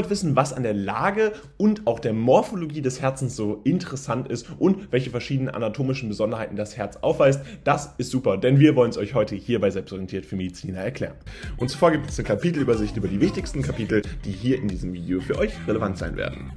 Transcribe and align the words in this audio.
wollt 0.00 0.08
wissen, 0.08 0.34
was 0.34 0.54
an 0.54 0.62
der 0.62 0.72
Lage 0.72 1.32
und 1.58 1.86
auch 1.86 1.98
der 1.98 2.14
Morphologie 2.14 2.80
des 2.80 3.02
Herzens 3.02 3.36
so 3.36 3.60
interessant 3.64 4.28
ist 4.28 4.46
und 4.58 4.90
welche 4.90 5.10
verschiedenen 5.10 5.54
anatomischen 5.54 6.08
Besonderheiten 6.08 6.56
das 6.56 6.78
Herz 6.78 6.96
aufweist, 6.96 7.42
das 7.64 7.92
ist 7.98 8.10
super, 8.10 8.38
denn 8.38 8.58
wir 8.58 8.76
wollen 8.76 8.88
es 8.88 8.96
euch 8.96 9.12
heute 9.12 9.34
hier 9.34 9.60
bei 9.60 9.70
Selbstorientiert 9.70 10.24
für 10.24 10.36
Mediziner 10.36 10.78
erklären. 10.78 11.16
Und 11.58 11.68
zuvor 11.68 11.90
gibt 11.90 12.08
es 12.08 12.18
eine 12.18 12.26
Kapitelübersicht 12.28 12.96
über 12.96 13.08
die 13.08 13.20
wichtigsten 13.20 13.60
Kapitel, 13.60 14.00
die 14.24 14.32
hier 14.32 14.56
in 14.56 14.68
diesem 14.68 14.94
Video 14.94 15.20
für 15.20 15.36
euch 15.36 15.52
relevant 15.66 15.98
sein 15.98 16.16
werden. 16.16 16.52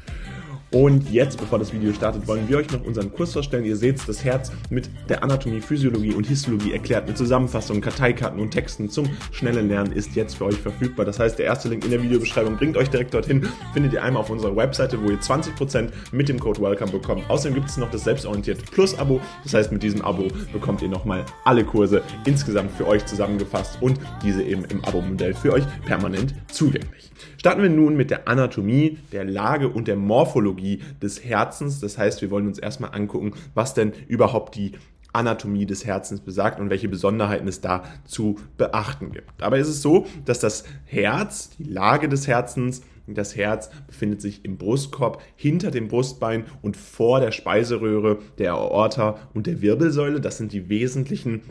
Und 0.73 1.11
jetzt, 1.11 1.39
bevor 1.39 1.59
das 1.59 1.71
Video 1.71 1.93
startet, 1.93 2.27
wollen 2.27 2.49
wir 2.49 2.57
euch 2.57 2.71
noch 2.71 2.83
unseren 2.83 3.13
Kurs 3.13 3.31
vorstellen. 3.31 3.63
Ihr 3.63 3.75
seht 3.75 4.09
das 4.09 4.23
Herz 4.23 4.51
mit 4.71 4.89
der 5.07 5.23
Anatomie, 5.23 5.61
Physiologie 5.61 6.15
und 6.15 6.25
Histologie 6.25 6.73
erklärt, 6.73 7.07
mit 7.07 7.15
Zusammenfassungen, 7.15 7.79
Karteikarten 7.79 8.39
und 8.39 8.49
Texten 8.49 8.89
zum 8.89 9.07
schnellen 9.31 9.67
Lernen 9.69 9.91
ist 9.91 10.15
jetzt 10.15 10.35
für 10.35 10.45
euch 10.45 10.57
verfügbar. 10.57 11.05
Das 11.05 11.19
heißt, 11.19 11.37
der 11.37 11.45
erste 11.45 11.69
Link 11.69 11.85
in 11.85 11.91
der 11.91 12.01
Videobeschreibung 12.01 12.57
bringt 12.57 12.75
euch 12.75 12.89
direkt 12.89 13.13
dorthin. 13.13 13.47
Findet 13.73 13.93
ihr 13.93 14.01
einmal 14.01 14.21
auf 14.21 14.31
unserer 14.31 14.55
Webseite, 14.55 14.99
wo 14.99 15.11
ihr 15.11 15.19
20% 15.19 15.89
mit 16.11 16.27
dem 16.27 16.39
Code 16.39 16.59
WELCOME 16.59 16.91
bekommt. 16.91 17.29
Außerdem 17.29 17.53
gibt 17.53 17.69
es 17.69 17.77
noch 17.77 17.91
das 17.91 18.03
Selbstorientiert 18.03 18.71
Plus 18.71 18.97
Abo. 18.97 19.21
Das 19.43 19.53
heißt, 19.53 19.71
mit 19.71 19.83
diesem 19.83 20.01
Abo 20.01 20.27
bekommt 20.51 20.81
ihr 20.81 20.89
nochmal 20.89 21.23
alle 21.45 21.65
Kurse 21.65 22.01
insgesamt 22.25 22.71
für 22.71 22.87
euch 22.87 23.05
zusammengefasst 23.05 23.77
und 23.79 23.99
diese 24.23 24.41
eben 24.41 24.65
im 24.65 24.83
Abo-Modell 24.83 25.35
für 25.35 25.53
euch 25.53 25.65
permanent 25.85 26.33
zugänglich. 26.51 27.11
Starten 27.37 27.61
wir 27.61 27.69
nun 27.69 27.95
mit 27.95 28.09
der 28.09 28.27
Anatomie, 28.27 28.97
der 29.11 29.23
Lage 29.23 29.69
und 29.69 29.87
der 29.87 29.97
Morphologie 29.97 30.62
des 31.01 31.23
Herzens. 31.23 31.79
Das 31.79 31.97
heißt, 31.97 32.21
wir 32.21 32.31
wollen 32.31 32.47
uns 32.47 32.59
erstmal 32.59 32.93
angucken, 32.93 33.33
was 33.53 33.73
denn 33.73 33.93
überhaupt 34.07 34.55
die 34.55 34.73
Anatomie 35.13 35.65
des 35.65 35.85
Herzens 35.85 36.21
besagt 36.21 36.59
und 36.59 36.69
welche 36.69 36.89
Besonderheiten 36.89 37.47
es 37.47 37.61
da 37.61 37.83
zu 38.03 38.39
beachten 38.57 39.11
gibt. 39.11 39.29
Dabei 39.37 39.59
ist 39.59 39.67
es 39.67 39.81
so, 39.81 40.07
dass 40.25 40.39
das 40.39 40.63
Herz, 40.85 41.51
die 41.57 41.63
Lage 41.63 42.09
des 42.09 42.27
Herzens, 42.27 42.81
das 43.05 43.35
Herz 43.35 43.69
befindet 43.85 44.21
sich 44.21 44.43
im 44.43 44.57
Brustkorb, 44.57 45.21
hinter 45.35 45.71
dem 45.71 45.87
Brustbein 45.87 46.45
und 46.61 46.77
vor 46.77 47.19
der 47.19 47.31
Speiseröhre, 47.31 48.19
der 48.37 48.53
Aorta 48.53 49.17
und 49.33 49.45
der 49.45 49.61
Wirbelsäule. 49.61 50.19
Das 50.19 50.37
sind 50.37 50.51
die 50.51 50.69
wesentlichen 50.69 51.41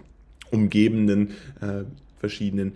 umgebenden 0.51 1.31
äh, 1.61 1.85
verschiedenen 2.19 2.75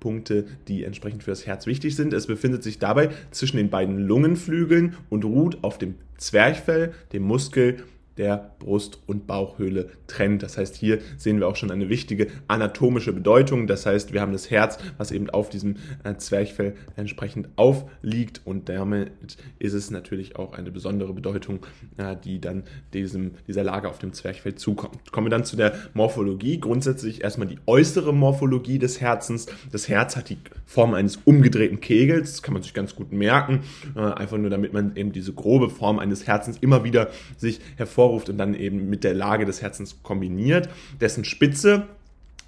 Punkte, 0.00 0.46
die 0.68 0.84
entsprechend 0.84 1.22
für 1.22 1.30
das 1.30 1.46
Herz 1.46 1.66
wichtig 1.66 1.96
sind. 1.96 2.12
Es 2.12 2.26
befindet 2.26 2.62
sich 2.62 2.78
dabei 2.78 3.10
zwischen 3.30 3.56
den 3.56 3.70
beiden 3.70 3.98
Lungenflügeln 3.98 4.96
und 5.08 5.24
ruht 5.24 5.58
auf 5.62 5.78
dem 5.78 5.94
Zwerchfell, 6.16 6.92
dem 7.12 7.22
Muskel 7.22 7.84
der 8.18 8.54
Brust- 8.58 8.98
und 9.06 9.26
Bauchhöhle 9.26 9.90
trennt. 10.06 10.42
Das 10.42 10.58
heißt, 10.58 10.76
hier 10.76 10.98
sehen 11.16 11.38
wir 11.38 11.48
auch 11.48 11.56
schon 11.56 11.70
eine 11.70 11.88
wichtige 11.88 12.26
anatomische 12.48 13.12
Bedeutung. 13.12 13.66
Das 13.66 13.86
heißt, 13.86 14.12
wir 14.12 14.20
haben 14.20 14.32
das 14.32 14.50
Herz, 14.50 14.78
was 14.98 15.12
eben 15.12 15.30
auf 15.30 15.48
diesem 15.48 15.76
äh, 16.04 16.16
Zwerchfell 16.16 16.74
entsprechend 16.96 17.48
aufliegt 17.56 18.42
und 18.44 18.68
damit 18.68 19.12
ist 19.58 19.72
es 19.72 19.90
natürlich 19.90 20.36
auch 20.36 20.52
eine 20.52 20.70
besondere 20.70 21.14
Bedeutung, 21.14 21.60
äh, 21.96 22.16
die 22.22 22.40
dann 22.40 22.64
diesem, 22.92 23.32
dieser 23.46 23.62
Lage 23.62 23.88
auf 23.88 23.98
dem 23.98 24.12
Zwerchfell 24.12 24.56
zukommt. 24.56 25.12
Kommen 25.12 25.26
wir 25.26 25.30
dann 25.30 25.44
zu 25.44 25.56
der 25.56 25.74
Morphologie. 25.94 26.58
Grundsätzlich 26.58 27.22
erstmal 27.22 27.48
die 27.48 27.58
äußere 27.66 28.12
Morphologie 28.12 28.78
des 28.78 29.00
Herzens. 29.00 29.46
Das 29.70 29.88
Herz 29.88 30.16
hat 30.16 30.28
die 30.28 30.38
Form 30.66 30.94
eines 30.94 31.16
umgedrehten 31.24 31.80
Kegels. 31.80 32.32
Das 32.32 32.42
kann 32.42 32.54
man 32.54 32.62
sich 32.62 32.74
ganz 32.74 32.96
gut 32.96 33.12
merken. 33.12 33.60
Äh, 33.94 34.00
einfach 34.00 34.38
nur, 34.38 34.50
damit 34.50 34.72
man 34.72 34.96
eben 34.96 35.12
diese 35.12 35.32
grobe 35.32 35.70
Form 35.70 35.98
eines 35.98 36.26
Herzens 36.26 36.58
immer 36.58 36.82
wieder 36.82 37.10
sich 37.36 37.60
hervorruft 37.76 38.07
hervorruft 38.08 38.28
und 38.28 38.38
dann 38.38 38.54
eben 38.54 38.88
mit 38.88 39.04
der 39.04 39.14
Lage 39.14 39.44
des 39.44 39.62
Herzens 39.62 40.02
kombiniert, 40.02 40.68
dessen 41.00 41.24
Spitze 41.24 41.86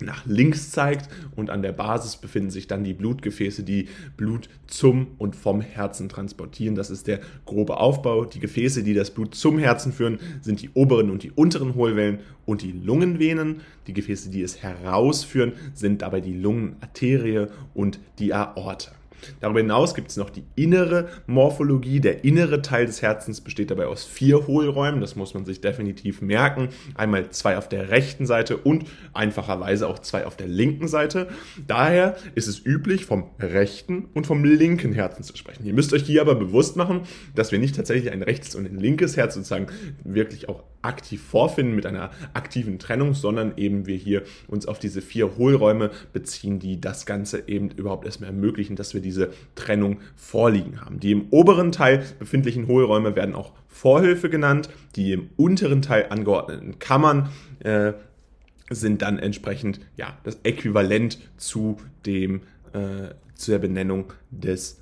nach 0.03 0.25
links 0.25 0.70
zeigt 0.70 1.11
und 1.36 1.50
an 1.50 1.61
der 1.61 1.72
Basis 1.72 2.16
befinden 2.16 2.48
sich 2.48 2.66
dann 2.66 2.84
die 2.84 2.94
Blutgefäße, 2.94 3.62
die 3.62 3.88
Blut 4.16 4.48
zum 4.66 5.08
und 5.19 5.36
vom 5.36 5.61
Herzen 5.61 6.08
transportieren. 6.08 6.75
Das 6.75 6.88
ist 6.88 7.06
der 7.06 7.20
grobe 7.44 7.77
Aufbau. 7.77 8.25
Die 8.25 8.41
Gefäße, 8.41 8.83
die 8.83 8.94
das 8.94 9.11
Blut 9.11 9.34
zum 9.34 9.58
Herzen 9.58 9.92
führen, 9.92 10.19
sind 10.41 10.62
die 10.62 10.70
oberen 10.72 11.11
und 11.11 11.22
die 11.22 11.33
unteren 11.33 11.75
Hohlwellen 11.75 12.20
und 12.47 12.62
die 12.62 12.72
Lungenvenen. 12.72 13.61
Die 13.86 13.92
Gefäße, 13.92 14.31
die 14.31 14.41
es 14.41 14.62
herausführen, 14.62 15.53
sind 15.75 16.00
dabei 16.00 16.22
die 16.22 16.32
Lungenarterie 16.32 17.48
und 17.75 18.00
die 18.19 18.32
Aorta. 18.32 18.92
Darüber 19.41 19.60
hinaus 19.60 19.94
gibt 19.94 20.10
es 20.10 20.16
noch 20.16 20.31
die 20.31 20.44
innere 20.56 21.08
Morphologie. 21.26 22.00
Der 22.00 22.25
innere 22.25 22.62
Teil 22.62 22.86
des 22.86 23.03
Herzens 23.03 23.41
besteht 23.41 23.70
dabei 23.70 23.86
aus 23.86 24.04
vier 24.04 24.47
Hohlräumen. 24.47 25.00
Das 25.00 25.16
muss 25.16 25.34
man 25.34 25.44
sich 25.44 25.60
definitiv 25.60 26.22
merken. 26.22 26.69
Einmal 26.94 27.30
zwei 27.30 27.59
auf 27.59 27.69
der 27.69 27.91
rechten 27.91 28.26
Seite 28.26 28.56
und 28.56 28.84
einfacherweise 29.12 29.88
auch 29.88 29.98
zwei 29.98 30.26
auf 30.26 30.36
der 30.36 30.48
linken 30.48 30.88
Seite. 30.88 31.28
Daher 31.66 32.16
ist 32.34 32.48
es 32.48 32.64
üblich, 32.64 33.04
vom 33.04 33.30
rechten 33.38 34.06
und 34.14 34.26
vom 34.26 34.44
linken 34.44 34.92
Herzen 34.92 35.22
zu 35.22 35.36
sprechen. 35.36 35.64
Ihr 35.66 35.75
müsst 35.75 35.92
euch 35.92 36.03
hier 36.03 36.20
aber 36.20 36.34
bewusst 36.34 36.76
machen, 36.76 37.03
dass 37.34 37.53
wir 37.53 37.59
nicht 37.59 37.76
tatsächlich 37.76 38.12
ein 38.12 38.22
rechtes 38.22 38.54
und 38.54 38.66
ein 38.66 38.78
linkes 38.78 39.16
Herz 39.16 39.34
sozusagen 39.34 39.66
wirklich 40.04 40.48
auch 40.48 40.64
aktiv 40.82 41.22
vorfinden 41.22 41.74
mit 41.74 41.86
einer 41.86 42.10
aktiven 42.34 42.78
Trennung, 42.78 43.14
sondern 43.14 43.52
eben 43.56 43.86
wir 43.86 43.96
hier 43.96 44.22
uns 44.48 44.66
auf 44.66 44.78
diese 44.78 45.02
vier 45.02 45.36
Hohlräume 45.36 45.91
beziehen, 46.12 46.58
die 46.58 46.80
das 46.80 47.06
Ganze 47.06 47.48
eben 47.48 47.70
überhaupt 47.70 48.04
erstmal 48.04 48.30
ermöglichen, 48.30 48.76
dass 48.76 48.94
wir 48.94 49.00
diese 49.00 49.32
Trennung 49.54 50.00
vorliegen 50.16 50.80
haben. 50.80 51.00
Die 51.00 51.12
im 51.12 51.28
oberen 51.30 51.72
Teil 51.72 52.04
befindlichen 52.18 52.66
Hohlräume 52.66 53.16
werden 53.16 53.34
auch 53.34 53.52
Vorhöfe 53.68 54.30
genannt, 54.30 54.70
die 54.96 55.12
im 55.12 55.30
unteren 55.36 55.82
Teil 55.82 56.06
angeordneten 56.10 56.78
Kammern 56.78 57.30
äh, 57.60 57.92
sind 58.70 59.02
dann 59.02 59.18
entsprechend 59.18 59.80
ja 59.97 60.16
das 60.24 60.38
Äquivalent 60.44 61.18
zu 61.36 61.78
dem 62.06 62.42
äh, 62.72 63.14
zu 63.34 63.50
der 63.50 63.58
Benennung 63.58 64.12
des 64.30 64.80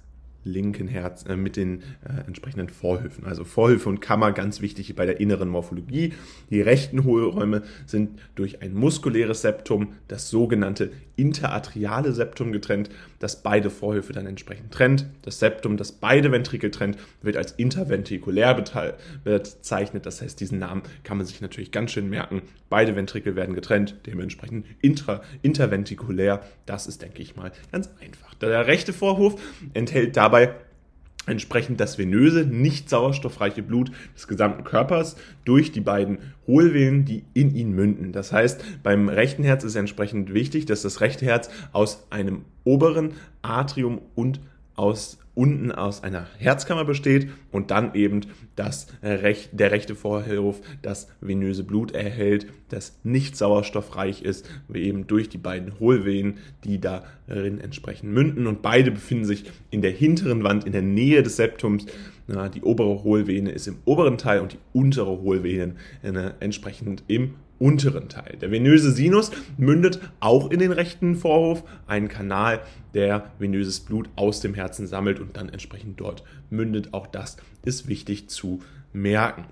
linken 0.48 0.88
Herz 0.88 1.24
äh, 1.26 1.36
mit 1.36 1.56
den 1.56 1.82
äh, 2.02 2.26
entsprechenden 2.26 2.68
Vorhöfen. 2.68 3.24
Also 3.24 3.44
Vorhöfe 3.44 3.88
und 3.88 4.00
Kammer 4.00 4.32
ganz 4.32 4.60
wichtig 4.60 4.94
bei 4.96 5.06
der 5.06 5.20
inneren 5.20 5.48
Morphologie. 5.48 6.14
Die 6.50 6.60
rechten 6.60 7.04
Hohlräume 7.04 7.62
sind 7.86 8.18
durch 8.34 8.62
ein 8.62 8.74
muskuläres 8.74 9.42
Septum, 9.42 9.94
das 10.08 10.28
sogenannte 10.30 10.90
interatriale 11.18 12.12
Septum 12.12 12.52
getrennt, 12.52 12.88
das 13.18 13.42
beide 13.42 13.68
Vorhöfe 13.70 14.12
dann 14.12 14.26
entsprechend 14.26 14.72
trennt. 14.72 15.06
Das 15.22 15.40
Septum, 15.40 15.76
das 15.76 15.92
beide 15.92 16.32
Ventrikel 16.32 16.70
trennt, 16.70 16.96
wird 17.20 17.36
als 17.36 17.52
interventrikulär 17.52 18.54
bezeichnet. 19.24 20.06
Das 20.06 20.22
heißt, 20.22 20.40
diesen 20.40 20.58
Namen 20.58 20.82
kann 21.02 21.18
man 21.18 21.26
sich 21.26 21.40
natürlich 21.40 21.72
ganz 21.72 21.90
schön 21.90 22.08
merken. 22.08 22.42
Beide 22.70 22.94
Ventrikel 22.94 23.34
werden 23.34 23.54
getrennt, 23.54 23.96
dementsprechend 24.06 24.66
intra, 24.80 25.22
interventrikulär. 25.42 26.40
Das 26.66 26.86
ist, 26.86 27.02
denke 27.02 27.20
ich 27.20 27.34
mal, 27.34 27.50
ganz 27.72 27.90
einfach. 28.00 28.34
Der 28.34 28.66
rechte 28.66 28.92
Vorhof 28.92 29.40
enthält 29.74 30.16
dabei 30.16 30.54
entsprechend 31.28 31.80
das 31.80 31.98
venöse, 31.98 32.44
nicht 32.44 32.88
sauerstoffreiche 32.88 33.62
Blut 33.62 33.90
des 34.14 34.28
gesamten 34.28 34.64
Körpers 34.64 35.16
durch 35.44 35.72
die 35.72 35.80
beiden 35.80 36.18
Hohlvenen, 36.46 37.04
die 37.04 37.24
in 37.34 37.54
ihn 37.54 37.72
münden. 37.72 38.12
Das 38.12 38.32
heißt, 38.32 38.82
beim 38.82 39.08
rechten 39.08 39.44
Herz 39.44 39.64
ist 39.64 39.76
entsprechend 39.76 40.34
wichtig, 40.34 40.66
dass 40.66 40.82
das 40.82 41.00
rechte 41.00 41.24
Herz 41.24 41.50
aus 41.72 42.06
einem 42.10 42.44
oberen 42.64 43.12
Atrium 43.42 44.00
und 44.14 44.40
aus 44.78 45.18
unten 45.38 45.70
aus 45.70 46.02
einer 46.02 46.26
Herzkammer 46.38 46.84
besteht 46.84 47.28
und 47.52 47.70
dann 47.70 47.94
eben 47.94 48.22
das 48.56 48.88
Rech 49.04 49.50
der 49.52 49.70
rechte 49.70 49.94
Vorhof 49.94 50.60
das 50.82 51.06
venöse 51.20 51.62
Blut 51.62 51.92
erhält, 51.92 52.48
das 52.70 52.98
nicht 53.04 53.36
sauerstoffreich 53.36 54.22
ist, 54.22 54.50
eben 54.74 55.06
durch 55.06 55.28
die 55.28 55.38
beiden 55.38 55.78
Hohlvenen, 55.78 56.38
die 56.64 56.80
darin 56.80 57.60
entsprechend 57.60 58.12
münden. 58.12 58.48
Und 58.48 58.62
beide 58.62 58.90
befinden 58.90 59.26
sich 59.26 59.44
in 59.70 59.80
der 59.80 59.92
hinteren 59.92 60.42
Wand, 60.42 60.64
in 60.64 60.72
der 60.72 60.82
Nähe 60.82 61.22
des 61.22 61.36
Septums. 61.36 61.86
die 62.54 62.62
obere 62.62 63.04
Hohlvene 63.04 63.52
ist 63.52 63.68
im 63.68 63.76
oberen 63.84 64.18
Teil 64.18 64.40
und 64.40 64.54
die 64.54 64.58
untere 64.72 65.20
Hohlvene 65.20 65.76
äh, 66.02 66.30
entsprechend 66.40 67.04
im 67.06 67.34
unteren 67.58 68.08
Teil. 68.08 68.36
Der 68.40 68.50
venöse 68.50 68.92
Sinus 68.92 69.30
mündet 69.56 70.00
auch 70.20 70.50
in 70.50 70.58
den 70.58 70.72
rechten 70.72 71.16
Vorhof, 71.16 71.64
einen 71.86 72.08
Kanal, 72.08 72.60
der 72.94 73.30
venöses 73.38 73.80
Blut 73.80 74.08
aus 74.16 74.40
dem 74.40 74.54
Herzen 74.54 74.86
sammelt 74.86 75.20
und 75.20 75.36
dann 75.36 75.48
entsprechend 75.48 76.00
dort 76.00 76.22
mündet. 76.50 76.94
Auch 76.94 77.06
das 77.06 77.36
ist 77.64 77.88
wichtig 77.88 78.28
zu 78.28 78.60
merken. 78.92 79.44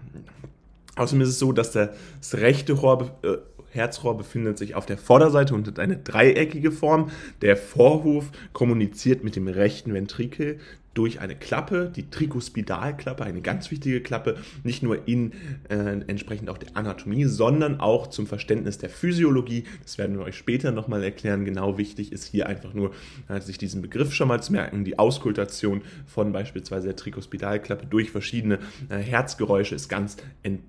Außerdem 0.96 1.20
ist 1.22 1.28
es 1.28 1.38
so, 1.38 1.52
dass 1.52 1.72
das 1.72 1.90
rechte 2.32 2.72
Rohr, 2.72 3.10
äh, 3.22 3.36
Herzrohr 3.70 4.16
befindet 4.16 4.56
sich 4.56 4.74
auf 4.74 4.86
der 4.86 4.96
Vorderseite 4.96 5.54
und 5.54 5.66
hat 5.66 5.78
eine 5.78 5.98
dreieckige 5.98 6.72
Form. 6.72 7.10
Der 7.42 7.56
Vorhof 7.56 8.30
kommuniziert 8.54 9.22
mit 9.22 9.36
dem 9.36 9.48
rechten 9.48 9.92
Ventrikel 9.92 10.58
durch 10.96 11.20
eine 11.20 11.36
Klappe, 11.36 11.92
die 11.94 12.08
Tricuspidalklappe, 12.08 13.24
eine 13.24 13.42
ganz 13.42 13.70
wichtige 13.70 14.00
Klappe, 14.00 14.36
nicht 14.64 14.82
nur 14.82 15.06
in 15.06 15.32
äh, 15.68 16.00
entsprechend 16.06 16.48
auch 16.48 16.58
der 16.58 16.76
Anatomie, 16.76 17.24
sondern 17.24 17.80
auch 17.80 18.06
zum 18.06 18.26
Verständnis 18.26 18.78
der 18.78 18.88
Physiologie. 18.88 19.64
Das 19.82 19.98
werden 19.98 20.18
wir 20.18 20.24
euch 20.24 20.36
später 20.36 20.72
nochmal 20.72 21.04
erklären. 21.04 21.44
Genau 21.44 21.78
wichtig 21.78 22.12
ist 22.12 22.24
hier 22.24 22.46
einfach 22.46 22.72
nur, 22.72 22.92
äh, 23.28 23.40
sich 23.40 23.58
diesen 23.58 23.82
Begriff 23.82 24.14
schon 24.14 24.28
mal 24.28 24.42
zu 24.42 24.52
merken. 24.52 24.84
Die 24.84 24.98
Auskultation 24.98 25.82
von 26.06 26.32
beispielsweise 26.32 26.86
der 26.86 26.96
Tricuspidalklappe 26.96 27.86
durch 27.86 28.10
verschiedene 28.10 28.58
äh, 28.88 28.96
Herzgeräusche 28.96 29.74
ist 29.74 29.88
ganz 29.88 30.16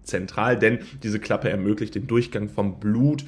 zentral, 0.03 0.59
denn 0.59 0.79
diese 1.03 1.19
Klappe 1.19 1.49
ermöglicht 1.49 1.95
den 1.95 2.07
Durchgang 2.07 2.49
vom 2.49 2.79
Blut 2.79 3.23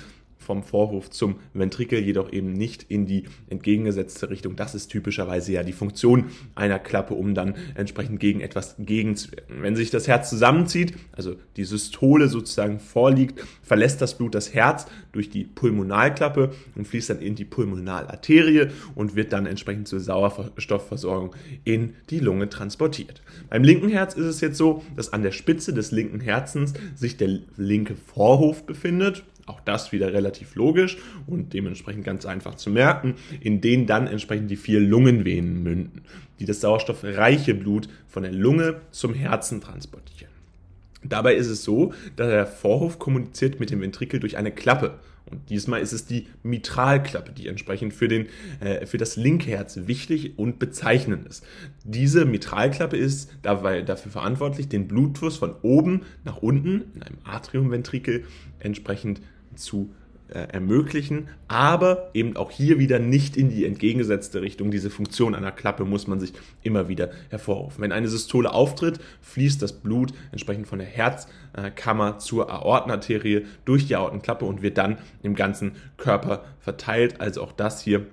vom 0.50 0.64
Vorhof 0.64 1.12
zum 1.12 1.36
Ventrikel, 1.54 2.00
jedoch 2.00 2.34
eben 2.34 2.54
nicht 2.54 2.82
in 2.90 3.06
die 3.06 3.26
entgegengesetzte 3.52 4.32
Richtung. 4.32 4.56
Das 4.56 4.74
ist 4.74 4.88
typischerweise 4.88 5.52
ja 5.52 5.62
die 5.62 5.74
Funktion 5.74 6.32
einer 6.56 6.80
Klappe, 6.80 7.14
um 7.14 7.36
dann 7.36 7.54
entsprechend 7.76 8.20
gegen 8.20 8.42
etwas 8.42 8.76
gegenzuwirken. 8.80 9.62
Wenn 9.62 9.76
sich 9.76 9.92
das 9.92 10.08
Herz 10.08 10.32
zusammenzieht, 10.32 10.94
also 11.12 11.36
die 11.56 11.66
Systole 11.66 12.30
sozusagen 12.30 12.80
vorliegt, 12.80 13.46
verlässt 13.62 14.02
das 14.02 14.18
Blut 14.18 14.34
das 14.34 14.56
Herz 14.56 14.88
durch 15.12 15.30
die 15.30 15.44
Pulmonalklappe 15.44 16.50
und 16.74 16.88
fließt 16.88 17.12
dann 17.12 17.22
in 17.22 17.36
die 17.36 17.46
Pulmonalarterie 17.46 18.70
und 18.96 19.16
wird 19.16 19.34
dann 19.34 19.46
entsprechend 19.46 19.88
zur 19.88 20.00
Sauerstoffversorgung 20.00 21.36
in 21.64 21.94
die 22.10 22.18
Lunge 22.18 22.50
transportiert. 22.50 23.22
Beim 23.52 23.64
linken 23.64 23.90
Herz 23.90 24.16
ist 24.16 24.26
es 24.26 24.42
jetzt 24.42 24.58
so, 24.58 24.82
dass 24.96 25.14
an 25.14 25.22
der 25.22 25.32
Spitze 25.32 25.76
des 25.76 25.92
linken 25.92 26.22
Herzens 26.22 26.74
sich 26.96 27.18
der 27.18 27.38
linke 27.56 27.96
Vorhof 27.96 28.66
befindet 28.66 29.24
auch 29.50 29.60
das 29.62 29.92
wieder 29.92 30.14
relativ 30.14 30.56
logisch 30.56 30.98
und 31.28 31.54
dementsprechend 31.54 32.06
ganz 32.06 32.26
einfach 32.26 32.56
zu 32.56 32.70
merken, 32.70 33.16
in 33.42 33.62
denen 33.62 33.88
dann 33.88 34.08
entsprechend 34.08 34.50
die 34.52 34.56
vier 34.56 34.80
Lungenvenen 34.80 35.64
münden, 35.64 36.02
die 36.40 36.46
das 36.46 36.62
sauerstoffreiche 36.62 37.56
Blut 37.56 37.90
von 38.08 38.24
der 38.24 38.32
Lunge 38.32 38.82
zum 38.92 39.14
Herzen 39.14 39.62
transportieren. 39.62 40.32
Dabei 41.04 41.36
ist 41.36 41.48
es 41.48 41.64
so, 41.64 41.94
dass 42.16 42.28
der 42.28 42.46
Vorhof 42.46 43.00
kommuniziert 43.00 43.60
mit 43.60 43.72
dem 43.72 43.82
Ventrikel 43.82 44.20
durch 44.20 44.38
eine 44.38 44.52
Klappe. 44.52 45.00
Und 45.30 45.50
diesmal 45.50 45.82
ist 45.82 45.94
es 45.94 46.06
die 46.06 46.28
Mitralklappe, 46.44 47.32
die 47.32 47.48
entsprechend 47.48 47.94
für, 47.94 48.08
den, 48.08 48.28
äh, 48.60 48.86
für 48.86 48.98
das 48.98 49.16
linke 49.16 49.52
Herz 49.52 49.80
wichtig 49.86 50.38
und 50.38 50.60
bezeichnend 50.60 51.28
ist. 51.28 51.46
Diese 51.84 52.26
Mitralklappe 52.26 52.98
ist 52.98 53.30
dabei 53.44 53.82
dafür 53.84 54.12
verantwortlich, 54.12 54.70
den 54.70 54.88
Blutfluss 54.88 55.38
von 55.38 55.54
oben 55.62 56.02
nach 56.24 56.38
unten 56.38 56.86
in 56.96 57.04
einem 57.04 57.18
Atriumventrikel 57.24 58.26
entsprechend 58.60 59.22
zu 59.56 59.92
äh, 60.30 60.48
ermöglichen, 60.52 61.30
aber 61.48 62.12
eben 62.14 62.38
auch 62.38 62.52
hier 62.52 62.78
wieder 62.78 63.00
nicht 63.00 63.36
in 63.36 63.50
die 63.50 63.66
entgegengesetzte 63.66 64.42
Richtung. 64.42 64.70
Diese 64.70 64.90
Funktion 64.90 65.34
einer 65.34 65.52
Klappe 65.52 65.86
muss 65.86 66.08
man 66.08 66.20
sich 66.20 66.34
immer 66.62 66.88
wieder 66.88 67.10
hervorrufen. 67.30 67.82
Wenn 67.82 67.92
eine 67.92 68.08
Systole 68.08 68.54
auftritt, 68.54 69.00
fließt 69.22 69.62
das 69.62 69.74
Blut 69.74 70.14
entsprechend 70.32 70.68
von 70.68 70.80
der 70.80 70.88
Herzkammer 70.88 72.20
zur 72.20 72.52
Aortenarterie 72.52 73.46
durch 73.66 73.88
die 73.88 73.96
Aortenklappe 73.96 74.46
und 74.46 74.62
wird 74.62 74.78
dann 74.78 75.00
im 75.24 75.36
ganzen 75.36 75.72
Körper 75.98 76.46
verteilt. 76.60 77.20
Also 77.22 77.42
auch 77.42 77.52
das 77.52 77.82
hier 77.82 78.06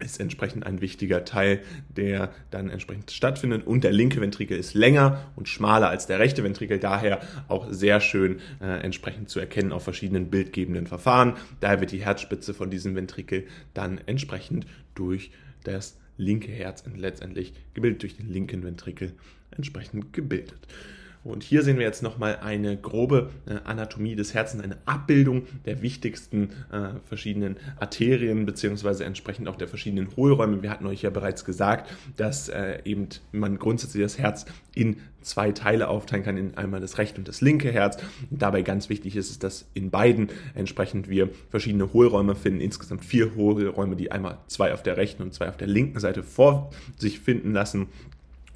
ist 0.00 0.20
entsprechend 0.20 0.66
ein 0.66 0.80
wichtiger 0.80 1.24
Teil, 1.24 1.60
der 1.88 2.30
dann 2.50 2.70
entsprechend 2.70 3.10
stattfindet. 3.10 3.66
Und 3.66 3.84
der 3.84 3.92
linke 3.92 4.20
Ventrikel 4.20 4.58
ist 4.58 4.74
länger 4.74 5.30
und 5.36 5.48
schmaler 5.48 5.88
als 5.88 6.06
der 6.06 6.18
rechte 6.18 6.44
Ventrikel, 6.44 6.78
daher 6.78 7.20
auch 7.48 7.66
sehr 7.70 8.00
schön 8.00 8.40
äh, 8.60 8.80
entsprechend 8.82 9.28
zu 9.28 9.40
erkennen 9.40 9.72
auf 9.72 9.84
verschiedenen 9.84 10.30
bildgebenden 10.30 10.86
Verfahren. 10.86 11.34
Daher 11.60 11.80
wird 11.80 11.92
die 11.92 12.04
Herzspitze 12.04 12.54
von 12.54 12.70
diesem 12.70 12.94
Ventrikel 12.94 13.46
dann 13.74 14.00
entsprechend 14.06 14.66
durch 14.94 15.30
das 15.64 15.98
linke 16.16 16.50
Herz 16.50 16.84
letztendlich 16.96 17.52
gebildet, 17.74 18.02
durch 18.02 18.16
den 18.16 18.32
linken 18.32 18.62
Ventrikel 18.62 19.12
entsprechend 19.50 20.12
gebildet. 20.12 20.58
Und 21.26 21.42
hier 21.42 21.62
sehen 21.62 21.76
wir 21.76 21.84
jetzt 21.84 22.04
nochmal 22.04 22.38
eine 22.40 22.76
grobe 22.76 23.30
äh, 23.46 23.56
Anatomie 23.64 24.14
des 24.14 24.32
Herzens, 24.32 24.62
eine 24.62 24.76
Abbildung 24.86 25.42
der 25.64 25.82
wichtigsten 25.82 26.50
äh, 26.70 27.00
verschiedenen 27.04 27.56
Arterien 27.80 28.46
beziehungsweise 28.46 29.04
entsprechend 29.04 29.48
auch 29.48 29.56
der 29.56 29.66
verschiedenen 29.66 30.14
Hohlräume. 30.16 30.62
Wir 30.62 30.70
hatten 30.70 30.86
euch 30.86 31.02
ja 31.02 31.10
bereits 31.10 31.44
gesagt, 31.44 31.90
dass 32.16 32.48
äh, 32.48 32.78
eben 32.84 33.08
man 33.32 33.58
grundsätzlich 33.58 34.04
das 34.04 34.18
Herz 34.18 34.46
in 34.74 34.98
zwei 35.20 35.50
Teile 35.50 35.88
aufteilen 35.88 36.24
kann, 36.24 36.36
in 36.36 36.56
einmal 36.56 36.80
das 36.80 36.98
rechte 36.98 37.18
und 37.18 37.26
das 37.26 37.40
linke 37.40 37.72
Herz. 37.72 37.98
Und 38.30 38.40
dabei 38.40 38.62
ganz 38.62 38.88
wichtig 38.88 39.16
ist 39.16 39.28
es, 39.28 39.40
dass 39.40 39.68
in 39.74 39.90
beiden 39.90 40.28
entsprechend 40.54 41.08
wir 41.08 41.30
verschiedene 41.50 41.92
Hohlräume 41.92 42.36
finden, 42.36 42.60
insgesamt 42.60 43.04
vier 43.04 43.34
Hohlräume, 43.34 43.96
die 43.96 44.12
einmal 44.12 44.38
zwei 44.46 44.72
auf 44.72 44.84
der 44.84 44.96
rechten 44.96 45.24
und 45.24 45.34
zwei 45.34 45.48
auf 45.48 45.56
der 45.56 45.66
linken 45.66 45.98
Seite 45.98 46.22
vor 46.22 46.70
sich 46.96 47.18
finden 47.18 47.52
lassen. 47.52 47.88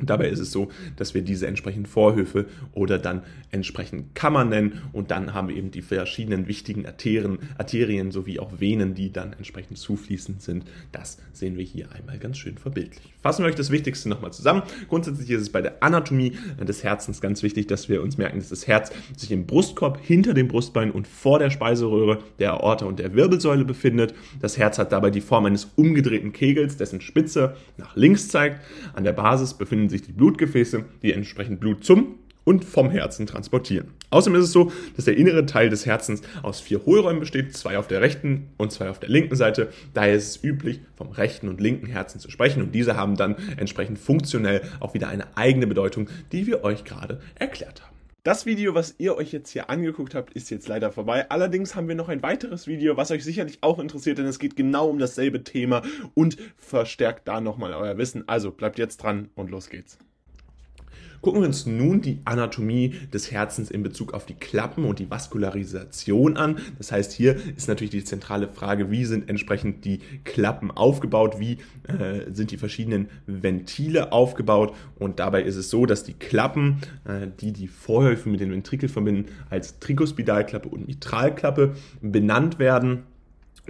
Dabei 0.06 0.28
ist 0.28 0.38
es 0.38 0.52
so, 0.52 0.70
dass 0.96 1.14
wir 1.14 1.22
diese 1.22 1.46
entsprechenden 1.46 1.86
Vorhöfe 1.86 2.46
oder 2.72 2.98
dann 2.98 3.22
entsprechend 3.50 4.14
Kammern 4.14 4.48
nennen 4.48 4.82
und 4.92 5.10
dann 5.10 5.34
haben 5.34 5.48
wir 5.48 5.56
eben 5.56 5.70
die 5.70 5.82
verschiedenen 5.82 6.46
wichtigen 6.48 6.86
Arterien, 6.86 7.38
Arterien 7.58 8.10
sowie 8.10 8.38
auch 8.38 8.60
Venen, 8.60 8.94
die 8.94 9.12
dann 9.12 9.32
entsprechend 9.32 9.78
zufließend 9.78 10.42
sind. 10.42 10.64
Das 10.92 11.18
sehen 11.32 11.56
wir 11.56 11.64
hier 11.64 11.92
einmal 11.92 12.18
ganz 12.18 12.38
schön 12.38 12.58
verbildlich. 12.58 13.12
Fassen 13.22 13.44
wir 13.44 13.48
euch 13.48 13.56
das 13.56 13.70
Wichtigste 13.70 14.08
nochmal 14.08 14.32
zusammen. 14.32 14.62
Grundsätzlich 14.88 15.30
ist 15.30 15.42
es 15.42 15.50
bei 15.50 15.60
der 15.60 15.82
Anatomie 15.82 16.32
des 16.60 16.82
Herzens 16.82 17.20
ganz 17.20 17.42
wichtig, 17.42 17.66
dass 17.66 17.88
wir 17.88 18.02
uns 18.02 18.16
merken, 18.16 18.38
dass 18.38 18.48
das 18.48 18.66
Herz 18.66 18.90
sich 19.16 19.30
im 19.30 19.46
Brustkorb 19.46 20.00
hinter 20.00 20.32
dem 20.32 20.48
Brustbein 20.48 20.90
und 20.90 21.06
vor 21.06 21.38
der 21.38 21.50
Speiseröhre, 21.50 22.18
der 22.38 22.54
Aorta 22.54 22.86
und 22.86 22.98
der 22.98 23.14
Wirbelsäule 23.14 23.64
befindet. 23.64 24.14
Das 24.40 24.56
Herz 24.56 24.78
hat 24.78 24.92
dabei 24.92 25.10
die 25.10 25.20
Form 25.20 25.44
eines 25.44 25.68
umgedrehten 25.76 26.32
Kegels, 26.32 26.76
dessen 26.76 27.00
Spitze 27.00 27.56
nach 27.76 27.96
links 27.96 28.28
zeigt. 28.28 28.60
An 28.94 29.04
der 29.04 29.12
Basis 29.12 29.54
befinden 29.54 29.89
sich 29.90 30.02
die 30.02 30.12
Blutgefäße, 30.12 30.84
die 31.02 31.12
entsprechend 31.12 31.60
Blut 31.60 31.84
zum 31.84 32.16
und 32.44 32.64
vom 32.64 32.90
Herzen 32.90 33.26
transportieren. 33.26 33.88
Außerdem 34.10 34.40
ist 34.40 34.46
es 34.46 34.52
so, 34.52 34.72
dass 34.96 35.04
der 35.04 35.16
innere 35.16 35.46
Teil 35.46 35.70
des 35.70 35.86
Herzens 35.86 36.22
aus 36.42 36.60
vier 36.60 36.84
Hohlräumen 36.84 37.20
besteht, 37.20 37.56
zwei 37.56 37.78
auf 37.78 37.86
der 37.86 38.00
rechten 38.00 38.48
und 38.56 38.72
zwei 38.72 38.90
auf 38.90 38.98
der 38.98 39.08
linken 39.08 39.36
Seite. 39.36 39.68
Daher 39.94 40.14
ist 40.14 40.28
es 40.28 40.44
üblich, 40.44 40.80
vom 40.96 41.10
rechten 41.10 41.48
und 41.48 41.60
linken 41.60 41.86
Herzen 41.86 42.18
zu 42.18 42.30
sprechen 42.30 42.62
und 42.62 42.74
diese 42.74 42.96
haben 42.96 43.16
dann 43.16 43.36
entsprechend 43.56 43.98
funktionell 43.98 44.62
auch 44.80 44.94
wieder 44.94 45.08
eine 45.08 45.36
eigene 45.36 45.66
Bedeutung, 45.66 46.08
die 46.32 46.46
wir 46.46 46.64
euch 46.64 46.84
gerade 46.84 47.20
erklärt 47.36 47.82
haben. 47.82 47.99
Das 48.22 48.44
Video, 48.44 48.74
was 48.74 48.96
ihr 48.98 49.16
euch 49.16 49.32
jetzt 49.32 49.48
hier 49.48 49.70
angeguckt 49.70 50.14
habt, 50.14 50.34
ist 50.34 50.50
jetzt 50.50 50.68
leider 50.68 50.92
vorbei. 50.92 51.30
Allerdings 51.30 51.74
haben 51.74 51.88
wir 51.88 51.94
noch 51.94 52.10
ein 52.10 52.22
weiteres 52.22 52.66
Video, 52.66 52.98
was 52.98 53.10
euch 53.10 53.24
sicherlich 53.24 53.62
auch 53.62 53.78
interessiert, 53.78 54.18
denn 54.18 54.26
es 54.26 54.38
geht 54.38 54.56
genau 54.56 54.90
um 54.90 54.98
dasselbe 54.98 55.42
Thema 55.42 55.80
und 56.12 56.36
verstärkt 56.58 57.26
da 57.28 57.40
nochmal 57.40 57.72
euer 57.72 57.96
Wissen. 57.96 58.28
Also 58.28 58.50
bleibt 58.50 58.78
jetzt 58.78 58.98
dran 58.98 59.30
und 59.36 59.50
los 59.50 59.70
geht's. 59.70 59.96
Gucken 61.20 61.42
wir 61.42 61.48
uns 61.48 61.66
nun 61.66 62.00
die 62.00 62.20
Anatomie 62.24 62.94
des 63.12 63.30
Herzens 63.30 63.70
in 63.70 63.82
Bezug 63.82 64.14
auf 64.14 64.24
die 64.24 64.34
Klappen 64.34 64.86
und 64.86 64.98
die 64.98 65.10
Vaskularisation 65.10 66.38
an. 66.38 66.58
Das 66.78 66.92
heißt, 66.92 67.12
hier 67.12 67.36
ist 67.56 67.68
natürlich 67.68 67.90
die 67.90 68.04
zentrale 68.04 68.48
Frage, 68.48 68.90
wie 68.90 69.04
sind 69.04 69.28
entsprechend 69.28 69.84
die 69.84 70.00
Klappen 70.24 70.70
aufgebaut, 70.70 71.38
wie 71.38 71.58
äh, 71.86 72.32
sind 72.32 72.52
die 72.52 72.56
verschiedenen 72.56 73.08
Ventile 73.26 74.12
aufgebaut. 74.12 74.74
Und 74.98 75.18
dabei 75.18 75.42
ist 75.42 75.56
es 75.56 75.68
so, 75.68 75.84
dass 75.84 76.04
die 76.04 76.14
Klappen, 76.14 76.78
äh, 77.04 77.26
die 77.40 77.52
die 77.52 77.68
Vorhöfe 77.68 78.30
mit 78.30 78.40
den 78.40 78.50
Ventrikel 78.50 78.88
verbinden, 78.88 79.26
als 79.50 79.78
Trikospidalklappe 79.78 80.70
und 80.70 80.86
Mitralklappe 80.86 81.74
benannt 82.00 82.58
werden. 82.58 83.02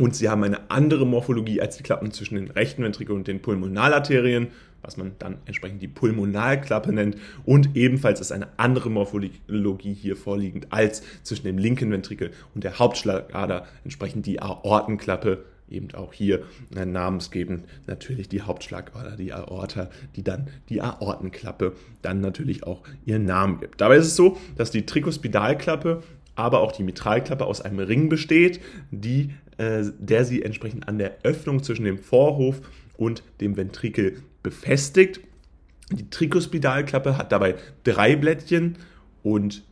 Und 0.01 0.17
sie 0.17 0.29
haben 0.29 0.43
eine 0.43 0.71
andere 0.71 1.07
Morphologie 1.07 1.61
als 1.61 1.77
die 1.77 1.83
Klappen 1.83 2.11
zwischen 2.11 2.37
den 2.37 2.51
rechten 2.51 2.83
Ventrikel 2.83 3.15
und 3.15 3.29
den 3.29 3.41
Pulmonalarterien 3.41 4.49
was 4.83 4.97
man 4.97 5.13
dann 5.19 5.37
entsprechend 5.45 5.83
die 5.83 5.89
Pulmonalklappe 5.89 6.91
nennt. 6.91 7.19
Und 7.45 7.77
ebenfalls 7.77 8.19
ist 8.19 8.33
eine 8.33 8.49
andere 8.57 8.89
Morphologie 8.91 9.93
hier 9.93 10.17
vorliegend 10.17 10.69
als 10.71 11.03
zwischen 11.23 11.45
dem 11.45 11.59
linken 11.59 11.91
Ventrikel 11.91 12.31
und 12.55 12.65
der 12.65 12.79
Hauptschlagader, 12.79 13.67
entsprechend 13.85 14.25
die 14.25 14.41
Aortenklappe 14.41 15.45
eben 15.69 15.95
auch 15.95 16.13
hier 16.13 16.43
äh, 16.75 16.85
namensgebend 16.85 17.65
natürlich 17.87 18.29
die 18.29 18.43
Hauptschlagader, 18.43 19.17
die 19.17 19.33
Aorta, 19.33 19.89
die 20.17 20.25
dann 20.25 20.49
die 20.69 20.83
Aortenklappe 20.83 21.75
dann 22.03 22.21
natürlich 22.21 22.65
auch 22.65 22.83
ihren 23.05 23.25
Namen 23.25 23.61
gibt. 23.61 23.81
Dabei 23.81 23.97
ist 23.97 24.07
es 24.07 24.17
so, 24.17 24.37
dass 24.57 24.71
die 24.71 24.85
Trikospidalklappe 24.85 26.03
aber 26.35 26.61
auch 26.61 26.73
die 26.73 26.83
Mitralklappe 26.83 27.45
aus 27.45 27.61
einem 27.61 27.79
Ring 27.81 28.09
besteht, 28.09 28.61
die, 28.91 29.31
äh, 29.61 29.93
der 29.99 30.25
sie 30.25 30.43
entsprechend 30.43 30.89
an 30.89 30.97
der 30.97 31.19
Öffnung 31.23 31.63
zwischen 31.63 31.85
dem 31.85 31.99
Vorhof 31.99 32.63
und 32.97 33.23
dem 33.43 33.59
Ventrikel 33.59 34.23
befestigt. 34.43 35.21
Die 35.93 36.09
Trikospidalklappe 36.09 37.19
hat 37.19 37.31
dabei 37.31 37.57
drei 37.85 38.17
Blättchen 38.17 38.79
und 39.23 39.63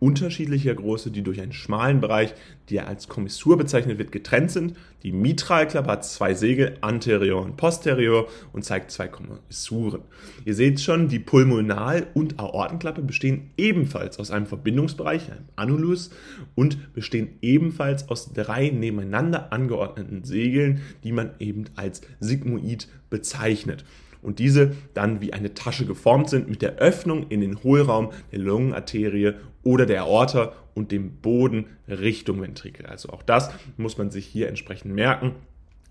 unterschiedlicher 0.00 0.74
Größe, 0.74 1.10
die 1.10 1.22
durch 1.22 1.40
einen 1.40 1.52
schmalen 1.52 2.00
Bereich, 2.00 2.34
der 2.70 2.86
als 2.86 3.08
Kommissur 3.08 3.56
bezeichnet 3.56 3.98
wird, 3.98 4.12
getrennt 4.12 4.50
sind. 4.50 4.74
Die 5.02 5.12
Mitralklappe 5.12 5.90
hat 5.90 6.04
zwei 6.04 6.34
Segel, 6.34 6.76
anterior 6.80 7.42
und 7.42 7.56
posterior, 7.56 8.28
und 8.52 8.64
zeigt 8.64 8.90
zwei 8.90 9.08
Kommissuren. 9.08 10.02
Ihr 10.44 10.54
seht 10.54 10.80
schon, 10.80 11.08
die 11.08 11.18
Pulmonal- 11.18 12.06
und 12.14 12.38
Aortenklappe 12.38 13.02
bestehen 13.02 13.50
ebenfalls 13.56 14.18
aus 14.18 14.30
einem 14.30 14.46
Verbindungsbereich, 14.46 15.30
einem 15.30 15.48
Annulus, 15.56 16.10
und 16.54 16.92
bestehen 16.94 17.38
ebenfalls 17.42 18.08
aus 18.08 18.32
drei 18.32 18.70
nebeneinander 18.70 19.52
angeordneten 19.52 20.24
Segeln, 20.24 20.80
die 21.04 21.12
man 21.12 21.32
eben 21.38 21.64
als 21.76 22.02
Sigmoid 22.20 22.88
bezeichnet 23.10 23.84
und 24.22 24.38
diese 24.38 24.72
dann 24.94 25.20
wie 25.20 25.32
eine 25.32 25.54
Tasche 25.54 25.86
geformt 25.86 26.28
sind 26.28 26.48
mit 26.48 26.62
der 26.62 26.76
Öffnung 26.76 27.26
in 27.28 27.40
den 27.40 27.62
Hohlraum 27.62 28.10
der 28.32 28.40
Lungenarterie 28.40 29.34
oder 29.62 29.86
der 29.86 30.02
Aorta 30.02 30.52
und 30.74 30.92
dem 30.92 31.16
Boden 31.16 31.66
Richtung 31.88 32.40
Ventrikel. 32.40 32.86
Also 32.86 33.10
auch 33.10 33.22
das 33.22 33.50
muss 33.76 33.98
man 33.98 34.10
sich 34.10 34.26
hier 34.26 34.48
entsprechend 34.48 34.94
merken. 34.94 35.34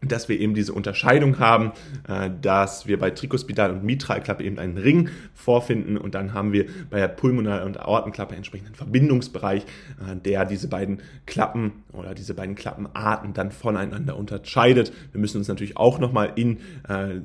dass 0.01 0.29
wir 0.29 0.39
eben 0.39 0.53
diese 0.53 0.73
Unterscheidung 0.73 1.39
haben, 1.39 1.71
äh, 2.07 2.29
dass 2.39 2.85
wir 2.85 2.99
bei 2.99 3.09
Trikospidal 3.09 3.71
und 3.71 3.83
Mitralklappe 3.83 4.43
eben 4.43 4.59
einen 4.59 4.77
Ring 4.77 5.09
vorfinden 5.33 5.97
und 5.97 6.13
dann 6.13 6.35
haben 6.35 6.53
wir 6.53 6.67
bei 6.91 6.99
der 6.99 7.07
Pulmonal- 7.07 7.63
und 7.63 7.79
Aortenklappe 7.79 8.35
entsprechenden 8.35 8.75
Verbindungsbereich, 8.75 9.63
äh, 9.63 10.15
der 10.15 10.45
diese 10.45 10.67
beiden 10.67 11.01
Klappen 11.25 11.83
oder 11.93 12.13
diese 12.13 12.35
beiden 12.35 12.53
Klappenarten 12.53 13.33
dann 13.33 13.51
voneinander 13.51 14.17
unterscheidet. 14.17 14.93
Wir 15.13 15.19
müssen 15.19 15.39
uns 15.39 15.47
natürlich 15.47 15.77
auch 15.77 15.97
nochmal 15.97 16.33
in 16.35 16.57
äh, 16.87 17.21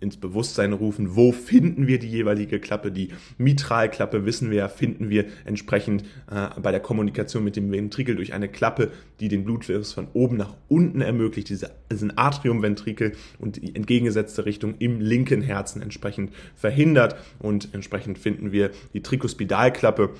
ins 0.00 0.16
Bewusstsein 0.16 0.72
rufen, 0.72 1.16
wo 1.16 1.32
finden 1.32 1.86
wir 1.86 1.98
die 1.98 2.08
jeweilige 2.08 2.60
Klappe. 2.60 2.92
Die 2.92 3.08
Mitralklappe 3.38 4.24
wissen 4.24 4.50
wir, 4.50 4.68
finden 4.68 5.10
wir 5.10 5.26
entsprechend 5.44 6.04
äh, 6.30 6.48
bei 6.60 6.70
der 6.70 6.80
Kommunikation 6.80 7.44
mit 7.44 7.56
dem 7.56 7.70
Ventrikel 7.70 8.16
durch 8.16 8.32
eine 8.32 8.48
Klappe, 8.48 8.90
die 9.20 9.28
den 9.28 9.44
Blutfluss 9.44 9.92
von 9.92 10.08
oben 10.12 10.36
nach 10.36 10.54
unten 10.68 11.00
ermöglicht. 11.00 11.48
Diese 11.48 11.70
sind 11.90 12.18
Atriumventrikel 12.18 13.12
und 13.38 13.56
die 13.56 13.74
entgegengesetzte 13.74 14.44
Richtung 14.44 14.74
im 14.78 15.00
linken 15.00 15.42
Herzen 15.42 15.82
entsprechend 15.82 16.32
verhindert. 16.54 17.16
Und 17.38 17.68
entsprechend 17.72 18.18
finden 18.18 18.52
wir 18.52 18.70
die 18.94 19.02
Trikospidalklappe 19.02 20.10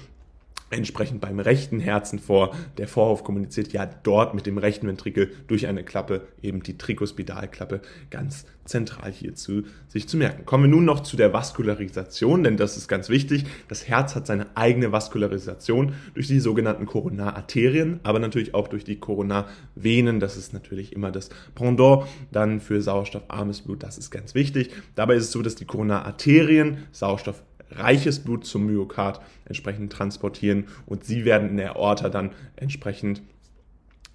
entsprechend 0.71 1.21
beim 1.21 1.39
rechten 1.39 1.81
Herzen 1.81 2.19
vor. 2.19 2.55
Der 2.77 2.89
Vorhof 2.89 3.23
kommuniziert 3.23 3.73
ja 3.73 3.87
dort 3.87 4.35
mit 4.35 4.47
dem 4.47 4.59
rechten 4.59 4.87
Ventrikel 4.89 5.31
durch 5.47 5.67
eine 5.67 5.85
Klappe, 5.85 6.27
eben 6.43 6.63
die 6.63 6.77
Trikospidalklappe, 6.77 7.81
ganz 8.11 8.47
zentral 8.65 9.13
hierzu 9.13 9.63
sich 9.87 10.09
zu 10.09 10.17
merken. 10.17 10.45
Kommen 10.45 10.65
wir 10.65 10.71
nun 10.71 10.85
noch 10.85 11.01
zu 11.01 11.17
der 11.17 11.33
Vaskularisation, 11.33 12.43
denn 12.43 12.57
das 12.57 12.77
ist 12.77 12.89
ganz 12.89 13.09
wichtig. 13.09 13.45
Das 13.69 13.87
Herz 13.89 14.17
hat 14.17 14.27
seine 14.27 14.57
eigene 14.57 14.91
Vaskularisation 14.91 15.95
durch 16.15 16.27
die 16.27 16.41
sogenannten 16.41 16.87
Koronararterien, 16.87 18.01
aber 18.03 18.19
natürlich 18.19 18.55
auch 18.55 18.67
durch 18.67 18.83
die 18.83 18.99
Koronarvenen. 18.99 20.19
Das 20.19 20.37
ist 20.37 20.53
natürlich 20.53 20.93
immer 20.93 21.13
das 21.13 21.31
Pendant 21.55 22.07
dann 22.33 22.61
für 22.61 22.83
sauerstoffarmes 22.83 23.63
Blut. 23.63 23.85
Das 23.85 23.99
ist 23.99 24.11
ganz 24.11 24.35
wichtig. 24.35 24.71
Dabei 24.97 25.15
ist 25.15 25.25
es 25.25 25.33
so, 25.33 25.43
dass 25.43 25.55
die 25.55 25.65
Koronararterien 25.65 26.79
Sauerstoff 26.91 27.43
reiches 27.71 28.21
Blut 28.21 28.47
zum 28.47 28.67
Myokard 28.67 29.21
entsprechend 29.45 29.93
transportieren 29.93 30.67
und 30.87 31.05
sie 31.05 31.25
werden 31.25 31.51
in 31.51 31.57
der 31.57 31.77
Aorta 31.77 32.09
dann 32.09 32.31
entsprechend 32.57 33.23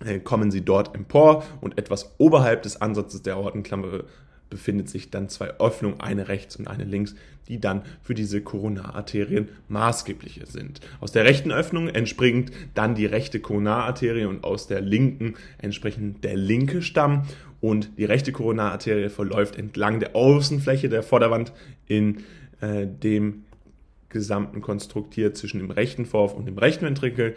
äh, 0.05 0.19
kommen 0.19 0.51
sie 0.51 0.61
dort 0.61 0.95
empor 0.95 1.43
und 1.61 1.77
etwas 1.77 2.15
oberhalb 2.17 2.63
des 2.63 2.81
Ansatzes 2.81 3.21
der 3.21 3.35
Aortenklammer 3.35 4.03
befindet 4.51 4.89
sich 4.89 5.09
dann 5.09 5.29
zwei 5.29 5.47
Öffnungen, 5.59 5.99
eine 5.99 6.27
rechts 6.27 6.57
und 6.57 6.67
eine 6.67 6.83
links, 6.83 7.15
die 7.47 7.59
dann 7.59 7.81
für 8.03 8.13
diese 8.13 8.41
Koronararterien 8.41 9.49
maßgeblich 9.69 10.41
sind. 10.45 10.81
Aus 10.99 11.11
der 11.11 11.23
rechten 11.23 11.51
Öffnung 11.51 11.87
entspringt 11.87 12.51
dann 12.75 12.93
die 12.93 13.07
rechte 13.07 13.39
Koronararterie 13.39 14.25
und 14.25 14.43
aus 14.43 14.67
der 14.67 14.81
linken 14.81 15.33
entsprechend 15.57 16.23
der 16.23 16.35
linke 16.35 16.83
Stamm 16.83 17.23
und 17.61 17.97
die 17.97 18.05
rechte 18.05 18.31
Koronararterie 18.31 19.09
verläuft 19.09 19.57
entlang 19.57 19.99
der 19.99 20.15
Außenfläche 20.15 20.89
der 20.89 21.01
Vorderwand 21.01 21.53
in 21.87 22.17
äh, 22.61 22.87
dem 22.87 23.43
gesamten 24.11 24.61
Konstrukt 24.61 25.13
hier 25.13 25.33
zwischen 25.33 25.59
dem 25.59 25.71
rechten 25.71 26.05
Vorhof 26.05 26.33
und 26.33 26.45
dem 26.45 26.57
rechten 26.57 26.85
Ventrikel, 26.85 27.35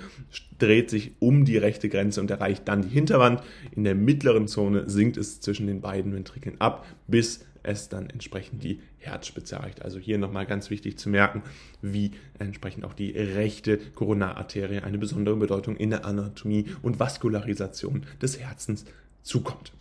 dreht 0.59 0.91
sich 0.91 1.13
um 1.21 1.45
die 1.45 1.57
rechte 1.57 1.89
Grenze 1.89 2.21
und 2.21 2.31
erreicht 2.31 2.69
dann 2.69 2.83
die 2.83 2.89
Hinterwand. 2.89 3.43
In 3.75 3.85
der 3.85 3.95
mittleren 3.95 4.49
Zone 4.49 4.89
sinkt 4.89 5.17
es 5.17 5.41
zwischen 5.41 5.67
den 5.67 5.81
beiden 5.81 6.13
Ventrikeln 6.13 6.61
ab, 6.61 6.85
bis 7.07 7.45
es 7.63 7.89
dann 7.89 8.11
entsprechend 8.11 8.63
die 8.63 8.81
Herzspitze 8.99 9.57
erreicht. 9.57 9.83
Also 9.83 9.99
hier 9.99 10.19
nochmal 10.19 10.47
ganz 10.47 10.71
wichtig 10.71 10.99
zu 10.99 11.09
merken, 11.09 11.43
wie 11.81 12.13
entsprechend 12.39 12.85
auch 12.85 12.93
die 12.93 13.11
rechte 13.11 13.79
Koronararterie 13.79 14.81
eine 14.81 14.99
besondere 14.99 15.37
Bedeutung 15.37 15.77
in 15.77 15.91
der 15.91 16.05
Anatomie 16.05 16.67
und 16.83 17.01
Vaskularisation 17.01 18.05
des 18.21 18.39
Herzens 18.39 18.85
zukommt. 19.23 19.73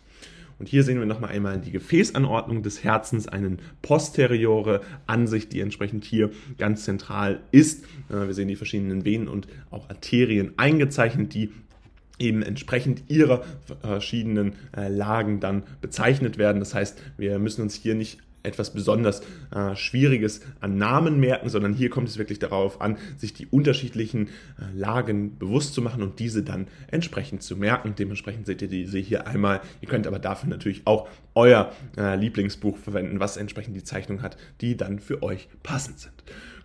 Und 0.58 0.68
hier 0.68 0.84
sehen 0.84 0.98
wir 0.98 1.06
nochmal 1.06 1.30
einmal 1.30 1.60
die 1.60 1.70
Gefäßanordnung 1.70 2.62
des 2.62 2.84
Herzens, 2.84 3.28
eine 3.28 3.56
posteriore 3.82 4.80
Ansicht, 5.06 5.52
die 5.52 5.60
entsprechend 5.60 6.04
hier 6.04 6.30
ganz 6.58 6.84
zentral 6.84 7.40
ist. 7.50 7.84
Äh, 8.08 8.26
wir 8.26 8.34
sehen 8.34 8.48
die 8.48 8.56
verschiedenen 8.56 9.04
Venen 9.04 9.28
und 9.28 9.48
auch 9.70 9.88
Arterien 9.88 10.52
eingezeichnet, 10.56 11.34
die 11.34 11.50
eben 12.18 12.42
entsprechend 12.42 13.04
ihrer 13.08 13.44
verschiedenen 13.80 14.54
äh, 14.76 14.88
Lagen 14.88 15.40
dann 15.40 15.64
bezeichnet 15.80 16.38
werden. 16.38 16.60
Das 16.60 16.74
heißt, 16.74 17.02
wir 17.16 17.38
müssen 17.38 17.62
uns 17.62 17.74
hier 17.74 17.94
nicht 17.94 18.20
etwas 18.44 18.72
besonders 18.72 19.22
äh, 19.50 19.74
Schwieriges 19.74 20.40
an 20.60 20.76
Namen 20.76 21.18
merken, 21.18 21.48
sondern 21.48 21.72
hier 21.72 21.90
kommt 21.90 22.08
es 22.08 22.18
wirklich 22.18 22.38
darauf 22.38 22.80
an, 22.80 22.98
sich 23.16 23.32
die 23.32 23.46
unterschiedlichen 23.46 24.28
äh, 24.28 24.30
Lagen 24.74 25.38
bewusst 25.38 25.74
zu 25.74 25.82
machen 25.82 26.02
und 26.02 26.20
diese 26.20 26.42
dann 26.42 26.68
entsprechend 26.88 27.42
zu 27.42 27.56
merken. 27.56 27.94
Dementsprechend 27.98 28.46
seht 28.46 28.62
ihr 28.62 28.68
diese 28.68 28.98
hier 28.98 29.26
einmal. 29.26 29.60
Ihr 29.80 29.88
könnt 29.88 30.06
aber 30.06 30.18
dafür 30.18 30.48
natürlich 30.48 30.82
auch 30.84 31.08
euer 31.34 31.72
äh, 31.96 32.16
Lieblingsbuch 32.16 32.76
verwenden, 32.76 33.18
was 33.18 33.36
entsprechend 33.36 33.74
die 33.74 33.84
Zeichnung 33.84 34.22
hat, 34.22 34.36
die 34.60 34.76
dann 34.76 35.00
für 35.00 35.22
euch 35.22 35.48
passend 35.62 35.98
sind. 35.98 36.14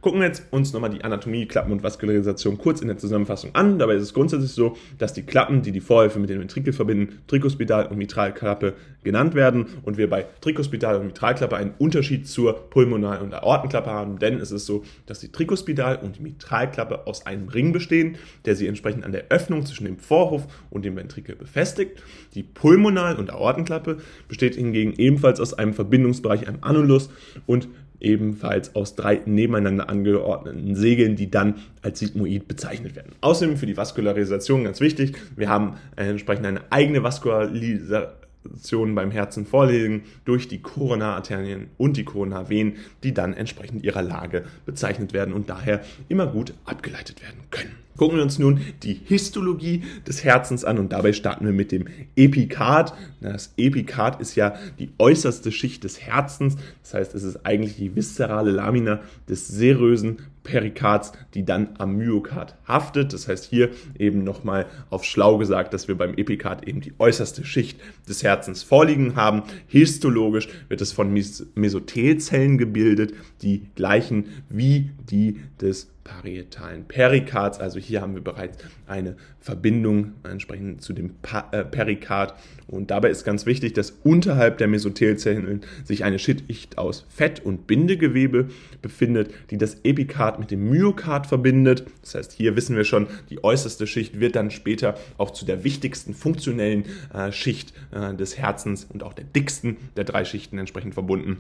Gucken 0.02 0.22
wir 0.22 0.28
jetzt 0.28 0.44
uns 0.52 0.72
nochmal 0.72 0.92
die 0.92 1.04
Anatomie, 1.04 1.46
Klappen 1.46 1.74
und 1.74 1.84
Vaskularisation 1.84 2.58
kurz 2.58 2.80
in 2.80 2.88
der 2.88 2.98
Zusammenfassung 2.98 3.54
an. 3.54 3.80
Dabei 3.80 3.96
ist 3.96 4.04
es 4.04 4.14
grundsätzlich 4.14 4.52
so, 4.52 4.78
dass 4.98 5.12
die 5.12 5.24
Klappen, 5.24 5.62
die 5.62 5.74
die 5.74 5.82
Vorhälfte 5.82 6.20
mit 6.20 6.30
dem 6.30 6.40
Ventrikel 6.40 6.72
verbinden, 6.72 7.20
Trikospidal 7.28 7.88
und 7.88 7.98
Mitralklappe 7.98 8.76
genannt 9.04 9.36
werden 9.36 9.66
und 9.84 9.98
wir 9.98 10.10
bei 10.10 10.26
Trikospidal 10.40 10.96
und 10.96 11.08
Mitralklappe 11.08 11.58
einen 11.58 11.74
Unterschied 11.78 12.30
zur 12.30 12.70
Pulmonal- 12.70 13.22
und 13.22 13.34
Aortenklappe 13.34 13.90
haben, 13.90 14.20
denn 14.20 14.40
es 14.40 14.52
ist 14.52 14.66
so, 14.66 14.84
dass 15.06 15.20
die 15.20 15.34
Trikospidal 15.34 15.98
und 15.98 16.18
die 16.18 16.22
Mitralklappe 16.22 17.06
aus 17.06 17.26
einem 17.26 17.50
Ring 17.50 17.74
bestehen, 17.74 18.18
der 18.46 18.56
sie 18.56 18.68
entsprechend 18.68 19.04
an 19.04 19.12
der 19.12 19.26
Öffnung 19.30 19.66
zwischen 19.66 19.84
dem 19.84 19.98
Vorhof 19.98 20.48
und 20.70 20.86
dem 20.86 20.96
Ventrikel 20.96 21.36
befestigt. 21.36 22.02
Die 22.36 22.44
Pulmonal- 22.44 23.18
und 23.18 23.32
Aortenklappe 23.32 23.98
besteht 24.30 24.56
hingegen 24.56 24.94
ebenfalls 24.98 25.42
aus 25.42 25.54
einem 25.54 25.74
Verbindungsbereich, 25.74 26.48
einem 26.48 26.60
Annulus 26.62 27.10
und 27.46 27.68
ebenfalls 28.00 28.76
aus 28.76 28.96
drei 28.96 29.22
nebeneinander 29.26 29.90
angeordneten 29.90 30.76
Segeln, 30.76 31.16
die 31.16 31.30
dann 31.30 31.56
als 31.82 32.00
Sigmoid 32.00 32.48
bezeichnet 32.48 32.96
werden. 32.96 33.14
Außerdem 33.22 33.58
für 33.58 33.66
die 33.66 33.78
Vaskularisation 33.78 34.64
ganz 34.64 34.80
wichtig, 34.80 35.16
wir 35.36 35.50
haben 35.50 35.76
entsprechend 35.96 36.46
eine 36.46 36.62
eigene 36.72 37.04
Vaskularisation 37.04 38.96
beim 38.96 39.12
Herzen 39.12 39.46
vorlegen 39.46 40.04
durch 40.26 40.48
die 40.48 40.62
Koronararterien 40.62 41.68
und 41.78 41.98
die 41.98 42.06
Koronarvenen, 42.06 42.78
die 43.04 43.14
dann 43.14 43.34
entsprechend 43.34 43.84
ihrer 43.84 44.02
Lage 44.02 44.46
bezeichnet 44.66 45.14
werden 45.14 45.34
und 45.34 45.50
daher 45.50 45.82
immer 46.08 46.28
gut 46.28 46.54
abgeleitet 46.66 47.22
werden 47.22 47.40
können. 47.52 47.89
Gucken 48.00 48.16
wir 48.16 48.24
uns 48.24 48.40
nun 48.40 48.62
die 48.84 48.94
Histologie 48.94 49.84
des 50.08 50.24
Herzens 50.24 50.64
an 50.64 50.80
und 50.80 50.94
dabei 50.94 51.12
starten 51.12 51.46
wir 51.46 51.52
mit 51.52 51.74
dem 51.74 51.84
Epikard. 52.16 52.94
Das 53.20 53.54
Epikard 53.58 54.22
ist 54.22 54.36
ja 54.36 54.54
die 54.80 54.92
äußerste 55.00 55.52
Schicht 55.52 55.84
des 55.84 56.00
Herzens, 56.00 56.56
das 56.82 56.94
heißt, 56.94 57.14
es 57.14 57.24
ist 57.24 57.46
eigentlich 57.46 57.76
die 57.76 57.98
viszerale 57.98 58.52
Lamina 58.52 59.02
des 59.28 59.50
serösen 59.50 60.20
Perikards, 60.44 61.12
die 61.34 61.46
dann 61.46 61.70
am 61.78 61.96
Myokard 61.98 62.56
haftet. 62.68 63.14
Das 63.14 63.28
heißt 63.28 63.46
hier 63.46 63.70
eben 63.98 64.24
nochmal 64.24 64.66
auf 64.90 65.04
schlau 65.04 65.38
gesagt, 65.38 65.74
dass 65.74 65.88
wir 65.88 65.96
beim 65.96 66.14
Epikard 66.16 66.68
eben 66.68 66.82
die 66.82 66.94
äußerste 66.98 67.44
Schicht 67.44 67.80
des 68.08 68.24
Herzens 68.24 68.64
vorliegen 68.64 69.16
haben. 69.16 69.44
Histologisch 69.68 70.48
wird 70.68 70.82
es 70.82 70.92
von 70.92 71.14
Mesothelzellen 71.56 72.58
gebildet, 72.58 73.14
die 73.42 73.68
gleichen 73.76 74.26
wie 74.50 74.92
die 75.10 75.42
des 75.62 75.92
parietalen 76.10 76.86
Perikards. 76.86 77.60
Also 77.60 77.80
hier 77.80 78.02
haben 78.02 78.16
wir 78.16 78.24
bereits 78.24 78.58
eine 78.88 79.16
Verbindung 79.40 80.14
entsprechend 80.24 80.82
zu 80.82 80.94
dem 80.94 81.12
äh, 81.52 81.64
Perikard. 81.64 82.34
Und 82.68 82.92
dabei 82.92 83.10
ist 83.10 83.24
ganz 83.24 83.46
wichtig, 83.46 83.74
dass 83.74 83.92
unterhalb 84.04 84.58
der 84.58 84.68
Mesothelzellen 84.68 85.62
sich 85.84 86.04
eine 86.04 86.20
Schicht 86.20 86.78
aus 86.78 87.06
Fett- 87.10 87.46
und 87.46 87.68
Bindegewebe 87.68 88.50
befindet, 88.82 89.34
die 89.52 89.58
das 89.58 89.78
Epikard 89.84 90.29
mit 90.38 90.52
dem 90.52 90.70
Myokard 90.70 91.26
verbindet. 91.26 91.86
Das 92.02 92.16
heißt, 92.16 92.32
hier 92.34 92.56
wissen 92.56 92.76
wir 92.76 92.84
schon, 92.84 93.08
die 93.30 93.44
äußerste 93.44 93.88
Schicht 93.88 94.20
wird 94.20 94.36
dann 94.36 94.52
später 94.52 94.96
auch 95.18 95.32
zu 95.32 95.46
der 95.46 95.64
wichtigsten 95.64 96.14
funktionellen 96.14 96.84
äh, 97.14 97.32
Schicht 97.32 97.74
äh, 97.92 98.14
des 98.14 98.38
Herzens 98.38 98.84
und 98.86 99.02
auch 99.02 99.14
der 99.14 99.26
dicksten 99.26 99.78
der 99.96 100.04
drei 100.04 100.26
Schichten 100.26 100.58
entsprechend 100.58 100.94
verbunden 100.94 101.38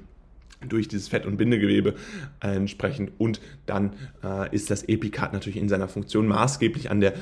durch 0.67 0.87
dieses 0.87 1.07
Fett- 1.07 1.25
und 1.25 1.37
Bindegewebe 1.37 1.95
entsprechend. 2.41 3.11
Und 3.17 3.39
dann 3.65 3.93
äh, 4.23 4.53
ist 4.53 4.69
das 4.69 4.83
Epikard 4.83 5.33
natürlich 5.33 5.57
in 5.57 5.69
seiner 5.69 5.87
Funktion 5.87 6.27
maßgeblich 6.27 6.91
an 6.91 6.99
der 6.99 7.13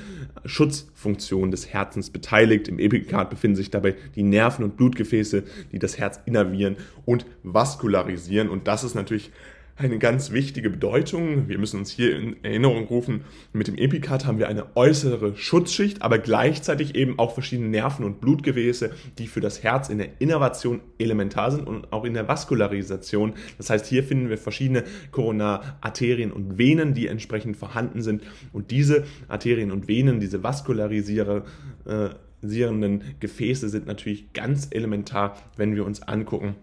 Schutzfunktion 0.46 1.52
des 1.52 1.72
Herzens 1.72 2.10
beteiligt. 2.10 2.68
Im 2.68 2.80
Epikard 2.80 3.30
befinden 3.30 3.56
sich 3.56 3.70
dabei 3.70 3.96
die 4.16 4.24
Nerven 4.24 4.64
und 4.64 4.78
Blutgefäße, 4.78 5.44
die 5.72 5.80
das 5.80 5.98
Herz 5.98 6.20
innervieren 6.26 6.78
und 7.06 7.26
vaskularisieren. 7.44 8.50
Und 8.50 8.68
das 8.68 8.84
ist 8.84 8.96
natürlich 8.96 9.32
eine 9.78 10.00
ganz 10.00 10.32
wichtige 10.32 10.72
Bedeutung. 10.72 11.48
Wir 11.48 11.60
müssen 11.60 11.80
uns 11.80 11.92
hier 11.92 12.16
in 12.18 12.44
Erinnerung 12.44 12.86
rufen, 12.86 13.26
mit 13.54 13.68
dem 13.68 13.78
Epikard 13.78 14.26
haben 14.26 14.40
wir 14.40 14.48
eine 14.48 14.76
äußere 14.76 15.36
Schutzschicht, 15.36 16.02
aber 16.02 16.18
gleichzeitig 16.18 16.96
eben 16.96 17.20
auch 17.20 17.34
verschiedene 17.34 17.70
Nerven 17.70 18.04
und 18.04 18.20
Blutgewäße, 18.20 18.92
die 19.20 19.28
für 19.28 19.40
das 19.40 19.62
Herz 19.62 19.90
in 19.90 20.00
der 20.00 20.20
Innervation 20.20 20.82
elementar 20.98 21.52
sind 21.52 21.68
und 21.68 21.94
auch 21.94 22.06
in 22.06 22.16
der 22.16 22.28
Vaskularisation. 22.28 23.34
Das 23.58 23.70
heißt, 23.70 23.86
hier 23.86 24.04
finden 24.04 24.30
wir 24.30 24.40
verschiedene 24.40 24.84
Koronararterien 25.12 26.32
und 26.32 26.58
Venen, 26.58 26.96
die 26.96 27.06
entsprechend 27.06 27.56
vorhanden 27.56 28.02
sind. 28.02 28.24
Und 28.54 28.72
diese 28.72 29.06
Arterien 29.28 29.72
und 29.72 29.88
Venen, 29.88 30.20
diese 30.20 30.42
Vaskularisierer, 30.42 31.46
Gefäße 33.20 33.70
sind 33.70 33.88
natürlich 33.88 34.34
ganz 34.34 34.68
elementar, 34.72 35.38
wenn 35.56 35.76
wir 35.76 35.86
uns 35.86 36.02
angucken, 36.02 36.56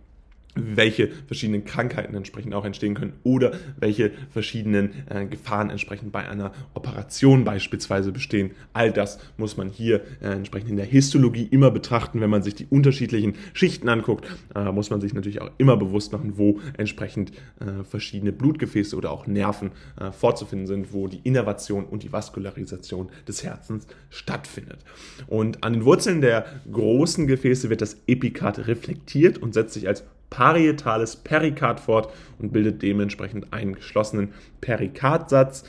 welche 0.55 1.09
verschiedenen 1.27 1.65
Krankheiten 1.65 2.15
entsprechend 2.15 2.55
auch 2.55 2.65
entstehen 2.65 2.95
können 2.95 3.15
oder 3.23 3.53
welche 3.79 4.13
verschiedenen 4.31 4.91
äh, 5.09 5.27
Gefahren 5.27 5.71
entsprechend 5.71 6.13
bei 6.13 6.29
einer 6.29 6.53
Operation 6.75 7.45
beispielsweise 7.45 8.13
bestehen. 8.13 8.53
All 8.73 8.93
das 8.93 9.19
muss 9.37 9.57
man 9.57 9.69
hier 9.69 10.03
äh, 10.21 10.29
entsprechend 10.29 10.71
in 10.71 10.77
der 10.77 10.87
Histologie 10.87 11.49
immer 11.51 11.71
betrachten. 11.71 12.21
Wenn 12.21 12.31
man 12.31 12.43
sich 12.43 12.55
die 12.55 12.67
unterschiedlichen 12.67 13.35
Schichten 13.53 13.89
anguckt, 13.89 14.27
äh, 14.55 14.71
muss 14.71 14.91
man 14.91 15.01
sich 15.01 15.15
natürlich 15.15 15.41
auch 15.41 15.51
immer 15.59 15.77
bewusst 15.77 16.13
machen, 16.13 16.35
wo 16.37 16.61
entsprechend 16.77 17.33
äh, 17.61 17.85
verschiedene 17.85 18.33
Blutgefäße 18.33 18.97
oder 18.97 19.11
auch 19.11 19.27
Nerven 19.27 19.73
äh, 19.99 20.13
vorzufinden 20.13 20.67
sind, 20.67 20.93
wo 20.93 21.09
die 21.09 21.21
Innervation 21.25 21.85
und 21.85 22.03
die 22.03 22.13
Vaskularisation 22.13 23.11
des 23.27 23.43
Herzens 23.45 23.87
stattfindet. 24.11 24.79
Und 25.27 25.65
an 25.65 25.73
den 25.73 25.85
Wurzeln 25.85 26.21
der 26.21 26.47
großen 26.71 27.27
Gefäße 27.27 27.71
wird 27.71 27.81
das 27.81 27.97
Epikard 28.07 28.67
reflektiert 28.67 29.39
und 29.39 29.55
setzt 29.55 29.75
sich 29.75 29.89
als 29.89 30.05
parietales 30.31 31.17
Perikard 31.17 31.81
fort 31.81 32.13
und 32.39 32.53
bildet 32.53 32.83
dementsprechend 32.83 33.53
einen 33.53 33.75
geschlossenen 33.75 34.33
Perikardsatz. 34.61 35.65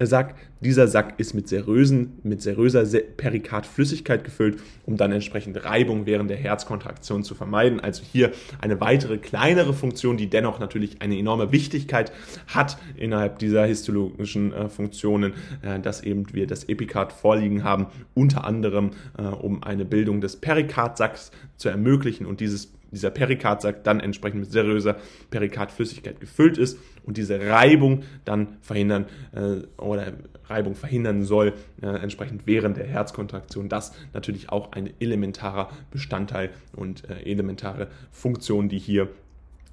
Sack. 0.00 0.34
Dieser 0.60 0.88
Sack 0.88 1.14
ist 1.18 1.34
mit, 1.34 1.46
serösen, 1.48 2.18
mit 2.22 2.40
seröser 2.40 2.84
Perikardflüssigkeit 2.84 4.24
gefüllt, 4.24 4.60
um 4.86 4.96
dann 4.96 5.12
entsprechend 5.12 5.62
Reibung 5.64 6.06
während 6.06 6.30
der 6.30 6.38
Herzkontraktion 6.38 7.22
zu 7.22 7.34
vermeiden. 7.34 7.80
Also 7.80 8.02
hier 8.02 8.32
eine 8.60 8.80
weitere 8.80 9.18
kleinere 9.18 9.74
Funktion, 9.74 10.16
die 10.16 10.28
dennoch 10.28 10.58
natürlich 10.58 11.02
eine 11.02 11.18
enorme 11.18 11.52
Wichtigkeit 11.52 12.12
hat 12.46 12.78
innerhalb 12.96 13.38
dieser 13.38 13.66
histologischen 13.66 14.52
äh, 14.52 14.68
Funktionen, 14.68 15.34
äh, 15.62 15.78
dass 15.80 16.02
eben 16.02 16.32
wir 16.32 16.46
das 16.46 16.64
Epikard 16.64 17.12
vorliegen 17.12 17.62
haben, 17.62 17.86
unter 18.14 18.44
anderem 18.44 18.92
äh, 19.18 19.22
um 19.22 19.62
eine 19.62 19.84
Bildung 19.84 20.20
des 20.20 20.36
Perikardsacks 20.36 21.30
zu 21.56 21.68
ermöglichen 21.68 22.26
und 22.26 22.40
dieses 22.40 22.72
dieser 22.94 23.10
Perikardsack 23.10 23.84
dann 23.84 24.00
entsprechend 24.00 24.40
mit 24.40 24.52
seriöser 24.52 24.96
Perikardflüssigkeit 25.30 26.20
gefüllt 26.20 26.58
ist 26.58 26.78
und 27.04 27.16
diese 27.16 27.40
Reibung 27.40 28.02
dann 28.24 28.56
verhindern 28.62 29.06
äh, 29.32 29.66
oder 29.80 30.12
Reibung 30.46 30.74
verhindern 30.74 31.24
soll, 31.24 31.54
äh, 31.82 31.86
entsprechend 31.86 32.46
während 32.46 32.76
der 32.76 32.86
Herzkontraktion. 32.86 33.68
Das 33.68 33.92
natürlich 34.12 34.50
auch 34.50 34.72
ein 34.72 34.90
elementarer 35.00 35.70
Bestandteil 35.90 36.50
und 36.74 37.08
äh, 37.08 37.22
elementare 37.30 37.88
Funktion, 38.10 38.68
die 38.68 38.78
hier 38.78 39.08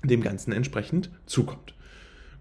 dem 0.03 0.21
Ganzen 0.21 0.51
entsprechend 0.51 1.09
zukommt. 1.25 1.73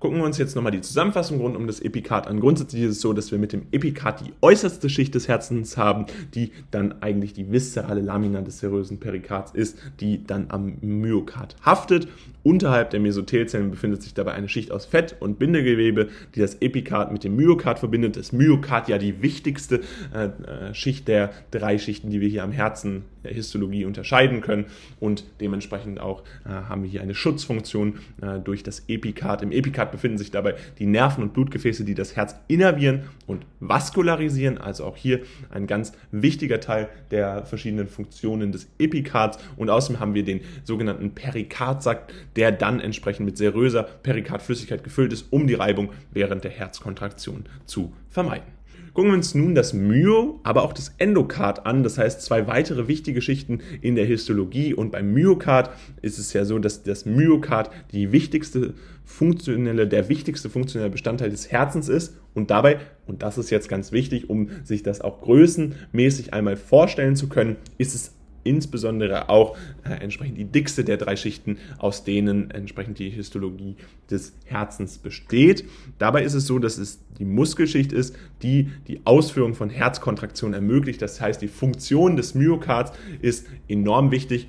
Gucken 0.01 0.17
wir 0.17 0.25
uns 0.25 0.39
jetzt 0.39 0.57
nochmal 0.57 0.73
die 0.73 0.81
Zusammenfassung 0.81 1.41
rund 1.41 1.57
um 1.57 1.67
das 1.67 1.81
Epikard 1.81 2.27
an. 2.27 2.41
Grundsätzlich 2.41 2.85
ist 2.85 2.93
es 2.93 3.01
so, 3.03 3.13
dass 3.13 3.33
wir 3.33 3.39
mit 3.39 3.53
dem 3.53 3.67
Epikard 3.71 4.23
die 4.27 4.33
äußerste 4.41 4.89
Schicht 4.89 5.15
des 5.15 5.29
Herzens 5.29 5.77
haben, 5.77 6.07
die 6.35 6.53
dann 6.71 7.03
eigentlich 7.03 7.35
die 7.35 7.53
viszerale 7.53 8.01
Lamina 8.01 8.41
des 8.41 8.61
serösen 8.61 8.99
Perikards 8.99 9.53
ist, 9.53 9.77
die 10.01 10.25
dann 10.27 10.47
am 10.49 10.79
Myokard 10.81 11.55
haftet. 11.63 12.09
Unterhalb 12.43 12.89
der 12.89 13.01
Mesothelzellen 13.01 13.71
befindet 13.71 14.03
sich 14.03 14.15
dabei 14.15 14.33
eine 14.33 14.49
Schicht 14.49 14.73
aus 14.73 14.87
Fett 14.87 15.17
und 15.21 15.39
Bindegewebe, 15.39 16.09
die 16.35 16.41
das 16.41 16.55
Epikard 16.63 17.13
mit 17.13 17.23
dem 17.23 17.37
Myokard 17.37 17.79
verbindet. 17.79 18.17
Das 18.17 18.33
Myokard 18.33 18.89
ja 18.89 18.97
die 18.97 19.21
wichtigste 19.21 19.83
äh, 20.15 20.29
äh 20.71 20.75
Schicht 20.75 21.09
der 21.09 21.31
drei 21.51 21.77
Schichten, 21.77 22.09
die 22.09 22.23
wir 22.23 22.29
hier 22.29 22.43
am 22.43 22.53
Herzen 22.53 23.05
der 23.25 23.33
Histologie 23.33 23.85
unterscheiden 23.85 24.41
können 24.41 24.65
und 24.99 25.25
dementsprechend 25.41 26.01
auch 26.01 26.23
äh, 26.47 26.49
haben 26.49 26.83
wir 26.83 26.91
hier 26.91 27.03
eine 27.03 27.15
Schutzfunktion 27.15 27.99
äh, 28.23 28.39
durch 28.39 28.63
das 28.63 28.85
Epikard. 28.89 29.43
Im 29.43 29.53
Epikard 29.53 29.90
befinden 29.91 30.19
sich 30.19 30.31
dabei 30.31 30.55
die 30.79 30.87
Nerven 30.87 31.23
und 31.23 31.33
Blutgefäße, 31.33 31.85
die 31.85 31.95
das 31.95 32.17
Herz 32.17 32.37
innervieren 32.49 33.03
und 33.27 33.45
vaskularisieren. 33.61 34.59
Also 34.59 34.85
auch 34.85 34.97
hier 34.97 35.21
ein 35.51 35.67
ganz 35.67 35.93
wichtiger 36.11 36.61
Teil 36.61 36.89
der 37.11 37.45
verschiedenen 37.45 37.89
Funktionen 37.89 38.53
des 38.53 38.69
Epikards. 38.79 39.39
Und 39.57 39.71
außerdem 39.71 40.01
haben 40.01 40.15
wir 40.15 40.25
den 40.25 40.41
sogenannten 40.65 41.15
Perikardsack, 41.15 42.13
der 42.37 42.53
dann 42.53 42.81
entsprechend 42.81 43.27
mit 43.27 43.37
seröser 43.37 43.83
Perikardflüssigkeit 43.83 44.85
gefüllt 44.85 45.13
ist, 45.13 45.27
um 45.31 45.47
die 45.47 45.55
Reibung 45.55 45.91
während 46.13 46.45
der 46.45 46.51
Herzkontraktion 46.51 47.45
zu 47.67 47.93
vermeiden. 48.09 48.60
Gucken 48.93 49.13
wir 49.13 49.17
uns 49.17 49.35
nun 49.35 49.55
das 49.55 49.73
Myo, 49.73 50.41
aber 50.43 50.63
auch 50.63 50.73
das 50.73 50.95
Endokard 50.99 51.67
an, 51.67 51.83
das 51.83 51.97
heißt 51.97 52.23
zwei 52.23 52.47
weitere 52.47 52.89
wichtige 52.89 53.23
Schichten 53.23 53.61
in 53.81 53.95
der 53.95 54.05
Histologie. 54.05 54.75
Und 54.75 54.91
beim 54.91 55.13
Myokard 55.13 55.71
ist 56.03 56.19
es 56.19 56.33
ja 56.33 56.45
so, 56.45 56.59
dass 56.59 56.83
das 56.83 57.07
Myokard 57.07 57.71
die 57.93 58.13
wichtigste 58.13 58.75
funktionelle, 59.05 59.87
der 59.87 60.09
wichtigste 60.09 60.51
funktionelle 60.51 60.91
Bestandteil 60.91 61.31
des 61.31 61.51
Herzens 61.51 61.89
ist. 61.89 62.17
Und 62.35 62.51
dabei, 62.51 62.79
und 63.07 63.23
das 63.23 63.39
ist 63.39 63.51
jetzt 63.51 63.69
ganz 63.69 63.93
wichtig, 63.93 64.31
um 64.31 64.49
sich 64.65 64.83
das 64.83 65.01
auch 65.01 65.21
größenmäßig 65.21 66.33
einmal 66.33 66.57
vorstellen 66.57 67.17
zu 67.17 67.29
können, 67.29 67.57
ist 67.79 67.95
es 67.95 68.15
insbesondere 68.45 69.29
auch 69.29 69.57
äh, 69.85 69.91
entsprechend 69.91 70.39
die 70.39 70.45
dickste 70.45 70.85
der 70.85 70.97
drei 70.97 71.17
Schichten, 71.17 71.59
aus 71.79 72.05
denen 72.05 72.51
entsprechend 72.51 72.99
die 72.99 73.11
Histologie 73.11 73.77
des 74.11 74.33
Herzens 74.45 74.99
besteht. 74.99 75.65
Dabei 75.99 76.23
ist 76.23 76.35
es 76.35 76.47
so, 76.47 76.59
dass 76.59 76.79
es 76.79 77.01
die 77.19 77.25
Muskelschicht 77.25 77.93
ist, 77.93 78.17
die 78.43 78.71
die 78.89 79.01
Ausführung 79.05 79.55
von 79.55 79.71
Herzkontraktionen 79.71 80.55
ermöglicht. 80.55 81.03
Das 81.03 81.21
heißt, 81.21 81.43
die 81.43 81.49
Funktion 81.49 82.17
des 82.17 82.35
Myokards 82.35 82.93
ist 83.21 83.47
enorm 83.69 84.11
wichtig 84.11 84.49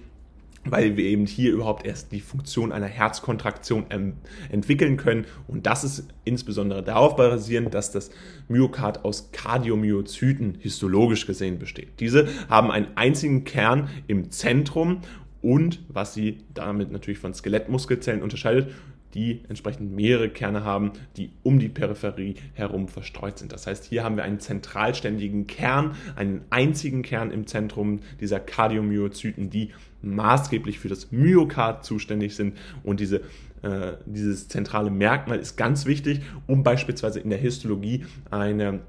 weil 0.64 0.96
wir 0.98 1.06
eben 1.06 1.26
hier 1.26 1.52
überhaupt 1.52 1.86
erst 1.86 2.12
die 2.12 2.22
Funktion 2.22 2.72
einer 2.72 2.88
Herzkontraktion 2.88 3.86
ähm, 3.90 4.14
entwickeln 4.50 4.98
können. 4.98 5.26
Und 5.48 5.66
das 5.66 5.84
ist 5.84 6.08
insbesondere 6.24 6.84
darauf 6.84 7.16
basierend, 7.16 7.74
dass 7.74 7.92
das 7.92 8.12
Myokard 8.48 9.04
aus 9.04 9.32
Kardiomyozyten 9.32 10.58
histologisch 10.60 11.26
gesehen 11.26 11.58
besteht. 11.58 12.00
Diese 12.00 12.28
haben 12.50 12.72
einen 12.72 12.88
einzigen 12.96 13.44
Kern 13.44 13.90
im 14.08 14.30
Zentrum 14.32 15.02
und 15.42 15.80
was 15.88 16.14
sie 16.14 16.38
damit 16.54 16.92
natürlich 16.92 17.20
von 17.20 17.34
Skelettmuskelzellen 17.34 18.22
unterscheidet, 18.22 18.72
die 19.14 19.42
entsprechend 19.50 19.92
mehrere 19.92 20.30
Kerne 20.30 20.64
haben, 20.64 20.94
die 21.18 21.32
um 21.44 21.60
die 21.60 21.70
Peripherie 21.70 22.36
herum 22.54 22.88
verstreut 22.88 23.38
sind. 23.38 23.52
Das 23.52 23.68
heißt, 23.68 23.84
hier 23.86 24.04
haben 24.04 24.16
wir 24.16 24.24
einen 24.24 24.40
zentralständigen 24.40 25.48
Kern, 25.48 25.96
einen 26.16 26.46
einzigen 26.50 27.02
Kern 27.02 27.32
im 27.32 27.48
Zentrum 27.48 28.00
dieser 28.20 28.40
Kardiomyozyten, 28.40 29.50
die 29.50 29.72
maßgeblich 30.02 30.80
für 30.80 30.90
das 30.90 31.12
Myokard 31.12 31.86
zuständig 31.86 32.36
sind 32.36 32.58
und 32.84 33.00
diese 33.00 33.22
äh, 33.62 33.94
dieses 34.06 34.48
zentrale 34.48 34.90
Merkmal 34.90 35.38
ist 35.38 35.56
ganz 35.56 35.86
wichtig, 35.86 36.22
um 36.48 36.64
beispielsweise 36.64 37.20
in 37.20 37.30
der 37.30 37.38
Histologie 37.38 38.06
eine 38.32 38.80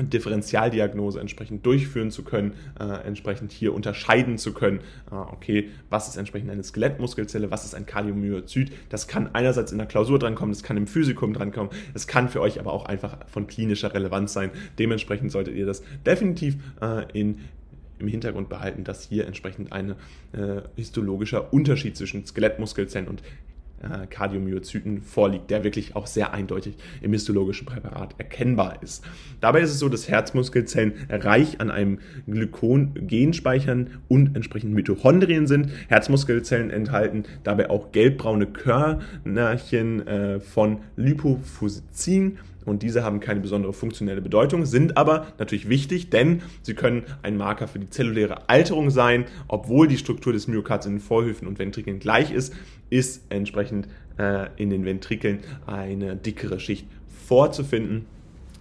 Differentialdiagnose 0.00 1.20
entsprechend 1.20 1.66
durchführen 1.66 2.10
zu 2.10 2.24
können, 2.24 2.54
äh, 2.80 2.84
entsprechend 3.06 3.52
hier 3.52 3.74
unterscheiden 3.74 4.38
zu 4.38 4.52
können, 4.52 4.80
äh, 5.10 5.14
okay, 5.14 5.70
was 5.90 6.08
ist 6.08 6.16
entsprechend 6.16 6.50
eine 6.50 6.62
Skelettmuskelzelle, 6.62 7.50
was 7.50 7.64
ist 7.64 7.74
ein 7.74 7.86
Kardiomyozyt. 7.86 8.72
Das 8.88 9.06
kann 9.06 9.34
einerseits 9.34 9.72
in 9.72 9.78
der 9.78 9.86
Klausur 9.86 10.18
drankommen, 10.18 10.52
das 10.52 10.62
kann 10.62 10.76
im 10.76 10.86
Physikum 10.86 11.32
drankommen, 11.34 11.70
das 11.92 12.06
kann 12.06 12.28
für 12.28 12.40
euch 12.40 12.58
aber 12.58 12.72
auch 12.72 12.86
einfach 12.86 13.18
von 13.28 13.46
klinischer 13.46 13.92
Relevanz 13.94 14.32
sein. 14.32 14.50
Dementsprechend 14.78 15.30
solltet 15.30 15.54
ihr 15.54 15.66
das 15.66 15.82
definitiv 16.04 16.56
äh, 16.80 17.04
in 17.12 17.38
im 18.02 18.08
Hintergrund 18.08 18.48
behalten, 18.48 18.84
dass 18.84 19.04
hier 19.04 19.26
entsprechend 19.26 19.72
ein 19.72 19.90
äh, 20.32 20.62
histologischer 20.76 21.52
Unterschied 21.52 21.96
zwischen 21.96 22.26
Skelettmuskelzellen 22.26 23.08
und 23.08 23.22
äh, 23.82 24.06
Kardiomyozyten 24.06 25.02
vorliegt, 25.02 25.50
der 25.50 25.64
wirklich 25.64 25.96
auch 25.96 26.06
sehr 26.06 26.32
eindeutig 26.32 26.76
im 27.00 27.12
histologischen 27.12 27.66
Präparat 27.66 28.14
erkennbar 28.18 28.82
ist. 28.82 29.04
Dabei 29.40 29.60
ist 29.60 29.70
es 29.70 29.78
so, 29.78 29.88
dass 29.88 30.08
Herzmuskelzellen 30.08 30.94
reich 31.08 31.60
an 31.60 31.70
einem 31.70 31.98
Glykogen 32.26 33.32
speichern 33.32 33.98
und 34.08 34.36
entsprechend 34.36 34.72
Mitochondrien 34.72 35.46
sind. 35.46 35.70
Herzmuskelzellen 35.88 36.70
enthalten 36.70 37.24
dabei 37.42 37.70
auch 37.70 37.92
gelbbraune 37.92 38.46
Körnerchen 38.46 40.06
äh, 40.06 40.40
von 40.40 40.78
Lipofuscin 40.96 42.38
und 42.64 42.82
diese 42.82 43.04
haben 43.04 43.20
keine 43.20 43.40
besondere 43.40 43.72
funktionelle 43.72 44.20
Bedeutung, 44.20 44.66
sind 44.66 44.96
aber 44.96 45.26
natürlich 45.38 45.68
wichtig, 45.68 46.10
denn 46.10 46.42
sie 46.62 46.74
können 46.74 47.04
ein 47.22 47.36
Marker 47.36 47.68
für 47.68 47.78
die 47.78 47.90
zelluläre 47.90 48.48
Alterung 48.48 48.90
sein. 48.90 49.24
Obwohl 49.48 49.88
die 49.88 49.98
Struktur 49.98 50.32
des 50.32 50.48
Myokards 50.48 50.86
in 50.86 50.94
den 50.94 51.00
Vorhöfen 51.00 51.48
und 51.48 51.58
Ventrikeln 51.58 51.98
gleich 51.98 52.30
ist, 52.32 52.54
ist 52.90 53.24
entsprechend 53.30 53.88
äh, 54.18 54.48
in 54.56 54.70
den 54.70 54.84
Ventrikeln 54.84 55.40
eine 55.66 56.16
dickere 56.16 56.60
Schicht 56.60 56.86
vorzufinden. 57.26 58.06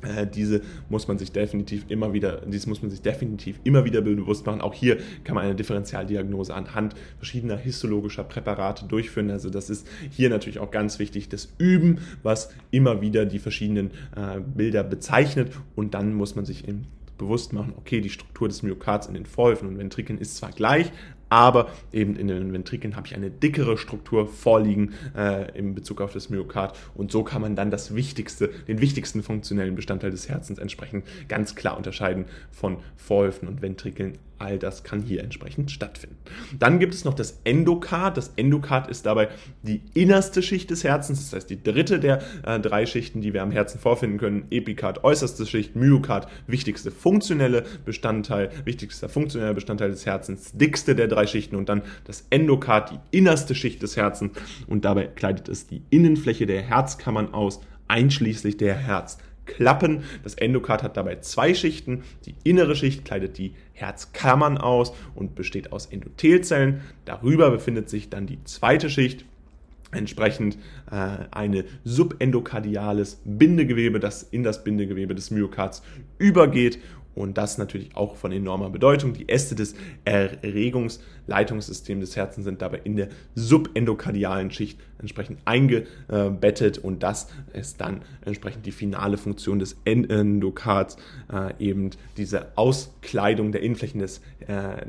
Äh, 0.01 0.27
diese 0.27 0.61
muss 0.89 1.07
man 1.07 1.17
sich 1.17 1.31
definitiv 1.31 1.85
immer 1.89 2.13
wieder, 2.13 2.41
dies 2.45 2.67
muss 2.67 2.81
man 2.81 2.91
sich 2.91 3.01
definitiv 3.01 3.59
immer 3.63 3.85
wieder 3.85 4.01
bewusst 4.01 4.45
machen. 4.45 4.61
Auch 4.61 4.73
hier 4.73 4.97
kann 5.23 5.35
man 5.35 5.45
eine 5.45 5.55
Differentialdiagnose 5.55 6.53
anhand 6.53 6.95
verschiedener 7.17 7.57
histologischer 7.57 8.23
Präparate 8.23 8.85
durchführen. 8.85 9.31
Also 9.31 9.49
das 9.49 9.69
ist 9.69 9.87
hier 10.09 10.29
natürlich 10.29 10.59
auch 10.59 10.71
ganz 10.71 10.99
wichtig, 10.99 11.29
das 11.29 11.53
Üben, 11.57 11.99
was 12.23 12.51
immer 12.71 13.01
wieder 13.01 13.25
die 13.25 13.39
verschiedenen 13.39 13.91
äh, 14.15 14.39
Bilder 14.39 14.83
bezeichnet. 14.83 15.51
Und 15.75 15.93
dann 15.93 16.13
muss 16.13 16.35
man 16.35 16.45
sich 16.45 16.67
eben 16.67 16.87
bewusst 17.17 17.53
machen, 17.53 17.73
okay, 17.77 18.01
die 18.01 18.09
Struktur 18.09 18.47
des 18.47 18.63
Myokards 18.63 19.07
in 19.07 19.13
den 19.13 19.27
Vorhöfen 19.27 19.67
und 19.67 19.77
Ventrikeln 19.77 20.17
ist 20.17 20.37
zwar 20.37 20.51
gleich, 20.51 20.91
aber 21.31 21.69
eben 21.93 22.17
in 22.17 22.27
den 22.27 22.51
Ventrikeln 22.51 22.97
habe 22.97 23.07
ich 23.07 23.15
eine 23.15 23.31
dickere 23.31 23.77
Struktur 23.77 24.27
vorliegen 24.27 24.93
äh, 25.15 25.57
in 25.57 25.73
Bezug 25.73 26.01
auf 26.01 26.11
das 26.11 26.29
Myokard. 26.29 26.77
Und 26.93 27.09
so 27.09 27.23
kann 27.23 27.41
man 27.41 27.55
dann 27.55 27.71
das 27.71 27.95
wichtigste, 27.95 28.49
den 28.67 28.81
wichtigsten 28.81 29.23
funktionellen 29.23 29.75
Bestandteil 29.75 30.11
des 30.11 30.27
Herzens 30.27 30.59
entsprechend 30.59 31.05
ganz 31.29 31.55
klar 31.55 31.77
unterscheiden 31.77 32.25
von 32.51 32.77
Vorhöfen 32.97 33.47
und 33.47 33.61
Ventrikeln 33.61 34.17
All 34.41 34.57
das 34.57 34.83
kann 34.83 35.03
hier 35.03 35.23
entsprechend 35.23 35.69
stattfinden. 35.69 36.17
Dann 36.57 36.79
gibt 36.79 36.95
es 36.95 37.05
noch 37.05 37.13
das 37.13 37.39
Endokard. 37.43 38.17
Das 38.17 38.31
Endokard 38.37 38.89
ist 38.89 39.05
dabei 39.05 39.29
die 39.61 39.81
innerste 39.93 40.41
Schicht 40.41 40.71
des 40.71 40.83
Herzens, 40.83 41.29
das 41.29 41.37
heißt 41.37 41.49
die 41.51 41.61
dritte 41.61 41.99
der 41.99 42.23
äh, 42.43 42.59
drei 42.59 42.87
Schichten, 42.87 43.21
die 43.21 43.33
wir 43.33 43.43
am 43.43 43.51
Herzen 43.51 43.79
vorfinden 43.79 44.17
können. 44.17 44.47
Epikard, 44.49 45.03
äußerste 45.03 45.45
Schicht, 45.45 45.75
Myokard, 45.75 46.27
wichtigste 46.47 46.89
funktionelle 46.89 47.63
Bestandteil, 47.85 48.49
wichtigster 48.65 49.09
funktioneller 49.09 49.53
Bestandteil 49.53 49.91
des 49.91 50.07
Herzens, 50.07 50.53
dickste 50.53 50.95
der 50.95 51.07
drei 51.07 51.27
Schichten 51.27 51.55
und 51.55 51.69
dann 51.69 51.83
das 52.05 52.25
Endokard, 52.31 52.91
die 52.91 53.17
innerste 53.17 53.53
Schicht 53.53 53.83
des 53.83 53.95
Herzens 53.95 54.31
und 54.65 54.85
dabei 54.85 55.05
kleidet 55.05 55.49
es 55.49 55.67
die 55.67 55.83
Innenfläche 55.91 56.47
der 56.47 56.63
Herzkammern 56.63 57.31
aus, 57.31 57.61
einschließlich 57.87 58.57
der 58.57 58.73
Herz. 58.73 59.19
Klappen. 59.55 60.03
Das 60.23 60.35
Endokard 60.35 60.83
hat 60.83 60.97
dabei 60.97 61.17
zwei 61.17 61.53
Schichten. 61.53 62.03
Die 62.25 62.35
innere 62.43 62.75
Schicht 62.75 63.05
kleidet 63.05 63.37
die 63.37 63.53
Herzkammern 63.73 64.57
aus 64.57 64.93
und 65.15 65.35
besteht 65.35 65.71
aus 65.71 65.87
Endothelzellen. 65.87 66.81
Darüber 67.05 67.51
befindet 67.51 67.89
sich 67.89 68.09
dann 68.09 68.27
die 68.27 68.43
zweite 68.45 68.89
Schicht, 68.89 69.25
entsprechend 69.91 70.57
äh, 70.89 71.25
eine 71.31 71.65
subendokardiales 71.83 73.21
Bindegewebe, 73.25 73.99
das 73.99 74.23
in 74.23 74.43
das 74.43 74.63
Bindegewebe 74.63 75.15
des 75.15 75.31
Myokards 75.31 75.83
übergeht 76.17 76.79
und 77.15 77.37
das 77.37 77.57
natürlich 77.57 77.95
auch 77.95 78.15
von 78.15 78.31
enormer 78.31 78.69
Bedeutung. 78.69 79.13
Die 79.13 79.27
Äste 79.29 79.55
des 79.55 79.75
Erregungsleitungssystems 80.05 82.01
des 82.01 82.15
Herzens 82.15 82.45
sind 82.45 82.61
dabei 82.61 82.81
in 82.83 82.95
der 82.95 83.09
subendokardialen 83.35 84.51
Schicht 84.51 84.79
entsprechend 84.99 85.39
eingebettet 85.45 86.77
und 86.77 87.03
das 87.03 87.27
ist 87.53 87.81
dann 87.81 88.01
entsprechend 88.23 88.65
die 88.65 88.71
finale 88.71 89.17
Funktion 89.17 89.59
des 89.59 89.77
Endokards, 89.85 90.97
äh, 91.31 91.53
eben 91.59 91.89
diese 92.17 92.57
Auskleidung 92.57 93.51
der 93.51 93.61
Innenflächen 93.61 93.99
des, 93.99 94.21
äh, 94.47 94.85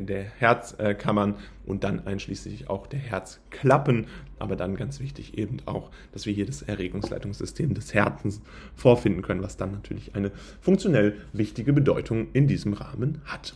der 0.00 0.22
Herzkammern 0.22 1.36
und 1.64 1.84
dann 1.84 2.06
einschließlich 2.06 2.68
auch 2.68 2.86
der 2.86 3.00
Herzklappen. 3.00 4.06
Aber 4.38 4.56
dann 4.56 4.76
ganz 4.76 5.00
wichtig 5.00 5.38
eben 5.38 5.58
auch, 5.66 5.90
dass 6.12 6.26
wir 6.26 6.32
hier 6.32 6.46
das 6.46 6.62
Erregungsleitungssystem 6.62 7.74
des 7.74 7.94
Herzens 7.94 8.42
vorfinden 8.74 9.22
können, 9.22 9.42
was 9.42 9.56
dann 9.56 9.72
natürlich 9.72 10.14
eine 10.14 10.32
funktionell 10.60 11.16
wichtige 11.32 11.72
Bedeutung 11.72 12.28
in 12.32 12.46
diesem 12.46 12.72
Rahmen 12.74 13.22
hat. 13.24 13.54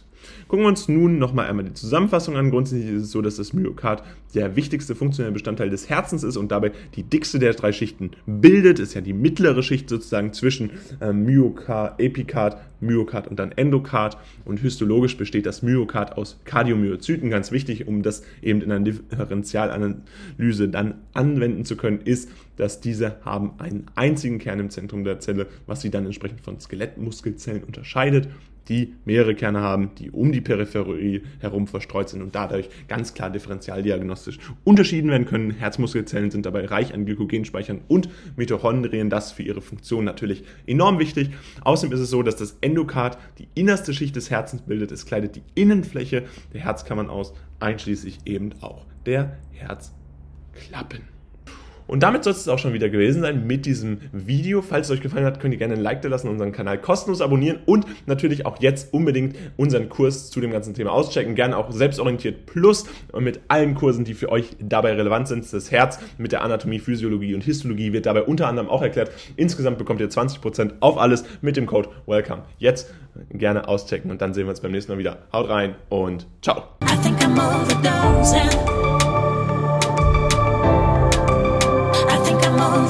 Gucken 0.49 0.65
wir 0.65 0.69
uns 0.69 0.89
nun 0.89 1.19
nochmal 1.19 1.47
einmal 1.47 1.65
die 1.65 1.75
Zusammenfassung 1.75 2.37
an. 2.37 2.51
Grundsätzlich 2.51 2.91
ist 2.91 3.03
es 3.03 3.11
so, 3.11 3.21
dass 3.21 3.37
das 3.37 3.53
Myokard 3.53 4.03
der 4.35 4.57
wichtigste 4.57 4.95
funktionelle 4.95 5.33
Bestandteil 5.33 5.71
des 5.71 5.89
Herzens 5.89 6.23
ist 6.23 6.37
und 6.37 6.51
dabei 6.51 6.73
die 6.97 7.03
dickste 7.03 7.39
der 7.39 7.53
drei 7.53 7.73
Schichten 7.73 8.13
bildet. 8.27 8.79
Ist 8.79 8.95
ja 8.95 9.01
die 9.01 9.13
mittlere 9.13 9.63
Schicht 9.63 9.89
sozusagen 9.89 10.33
zwischen 10.33 10.71
äh, 11.01 11.13
Myokard, 11.13 12.01
Epikard, 12.01 12.59
Myokard 12.81 13.29
und 13.29 13.39
dann 13.39 13.53
Endokard. 13.53 14.17
Und 14.45 14.61
histologisch 14.61 15.17
besteht 15.17 15.47
das 15.47 15.63
Myokard 15.63 16.17
aus 16.17 16.41
Kardiomyozyten. 16.45 17.31
Ganz 17.31 17.53
wichtig, 17.53 17.87
um 17.87 18.03
das 18.03 18.23
eben 18.43 18.63
in 18.63 18.73
einer 18.73 18.85
Differentialanalyse 18.85 20.69
dann 20.69 20.95
anwenden 21.13 21.65
zu 21.65 21.77
können, 21.77 22.01
ist, 22.01 22.31
dass 22.57 22.81
diese 22.81 23.17
haben 23.25 23.53
einen 23.59 23.87
einzigen 23.95 24.39
Kern 24.39 24.61
im 24.61 24.71
Zentrum 24.71 25.05
der 25.05 25.21
Zelle, 25.21 25.47
was 25.67 25.81
sie 25.81 25.91
dann 25.91 26.07
entsprechend 26.07 26.41
von 26.41 26.59
Skelettmuskelzellen 26.59 27.65
unterscheidet 27.65 28.29
die 28.69 28.95
mehrere 29.05 29.35
Kerne 29.35 29.61
haben, 29.61 29.91
die 29.99 30.11
um 30.11 30.33
die 30.33 30.41
Peripherie 30.41 31.23
herum 31.41 31.67
verstreut 31.67 32.09
sind 32.09 32.23
und 32.23 32.35
dadurch 32.35 32.69
ganz 32.89 33.15
klar 33.15 33.31
differentialdiagnostisch 33.31 34.39
unterschieden 34.65 35.11
werden 35.11 35.27
können. 35.27 35.51
Herzmuskelzellen 35.51 36.31
sind 36.31 36.47
dabei 36.47 36.67
reich 36.67 36.95
an 36.95 37.07
Glykogenspeichern 37.07 37.81
und 37.89 38.09
Mitochondrien, 38.37 39.11
das 39.11 39.33
für 39.33 39.43
ihre 39.43 39.61
Funktion 39.61 40.05
natürlich 40.05 40.45
enorm 40.67 40.99
wichtig. 40.99 41.31
Außerdem 41.63 41.93
ist 41.95 42.01
es 42.01 42.11
so, 42.11 42.23
dass 42.23 42.37
das 42.37 42.59
Endokard 42.61 43.19
die 43.39 43.49
innerste 43.55 43.95
Schicht 43.95 44.17
des 44.17 44.31
Herzens 44.31 44.63
bildet. 44.63 44.93
Es 44.93 45.07
kleidet 45.07 45.37
die 45.37 45.43
Innenfläche 45.55 46.25
der 46.53 46.61
Herzkammern 46.63 47.09
aus, 47.09 47.33
einschließlich 47.61 48.21
eben 48.25 48.53
auch 48.61 48.87
der 49.07 49.37
Herzklappen. 49.53 51.18
Und 51.89 52.03
damit 52.05 52.23
soll 52.23 52.35
es 52.35 52.47
auch 52.47 52.59
schon 52.59 52.75
wieder 52.75 52.89
gewesen 52.89 53.23
sein 53.23 53.47
mit 53.47 53.67
diesem 53.67 53.99
Video. 54.13 54.63
Falls 54.63 54.89
es 54.89 54.97
euch 54.97 55.01
gefallen 55.01 55.25
hat, 55.25 55.41
könnt 55.41 55.55
ihr 55.55 55.59
gerne 55.59 55.75
ein 55.75 55.81
Like 55.81 56.03
da 56.03 56.09
lassen, 56.09 56.29
unseren 56.29 56.53
Kanal 56.53 56.79
kostenlos 56.79 57.21
abonnieren 57.21 57.59
und 57.67 57.87
natürlich 58.07 58.47
auch 58.47 58.61
jetzt 58.61 58.93
unbedingt 58.93 59.37
unseren 59.57 59.89
Kurs 59.89 60.31
zu 60.31 60.41
dem 60.41 60.53
ganzen 60.53 60.75
Thema 60.75 60.93
auschecken. 60.93 61.35
Gerne 61.35 61.57
auch 61.57 61.73
Selbstorientiert 61.73 62.47
Plus 62.47 62.85
mit 63.19 63.41
allen 63.49 63.75
Kursen, 63.75 64.05
die 64.05 64.15
für 64.15 64.31
euch 64.31 64.57
dabei 64.61 64.93
relevant 64.93 65.27
sind. 65.27 65.53
Das 65.53 65.71
Herz 65.71 65.99
mit 66.19 66.33
der 66.33 66.43
Anatomie, 66.43 66.79
Physiologie 66.79 67.35
und 67.35 67.43
Histologie 67.43 67.93
wird 67.93 68.07
dabei 68.07 68.23
unter 68.23 68.47
anderem 68.47 68.69
auch 68.69 68.83
erklärt. 68.83 69.11
Insgesamt 69.37 69.79
bekommt 69.79 70.01
ihr 70.01 70.11
20% 70.11 70.75
auf 70.81 70.99
alles 70.99 71.25
mit 71.41 71.57
dem 71.57 71.67
Code 71.67 71.89
WELCOME. 72.07 72.43
Jetzt 72.59 72.93
gerne 73.31 73.67
auschecken 73.67 74.11
und 74.11 74.21
dann 74.21 74.35
sehen 74.35 74.45
wir 74.45 74.51
uns 74.51 74.61
beim 74.61 74.73
nächsten 74.73 74.93
Mal 74.93 74.99
wieder. 74.99 75.19
Haut 75.33 75.49
rein 75.49 75.75
und 75.89 76.27
ciao. 76.43 76.65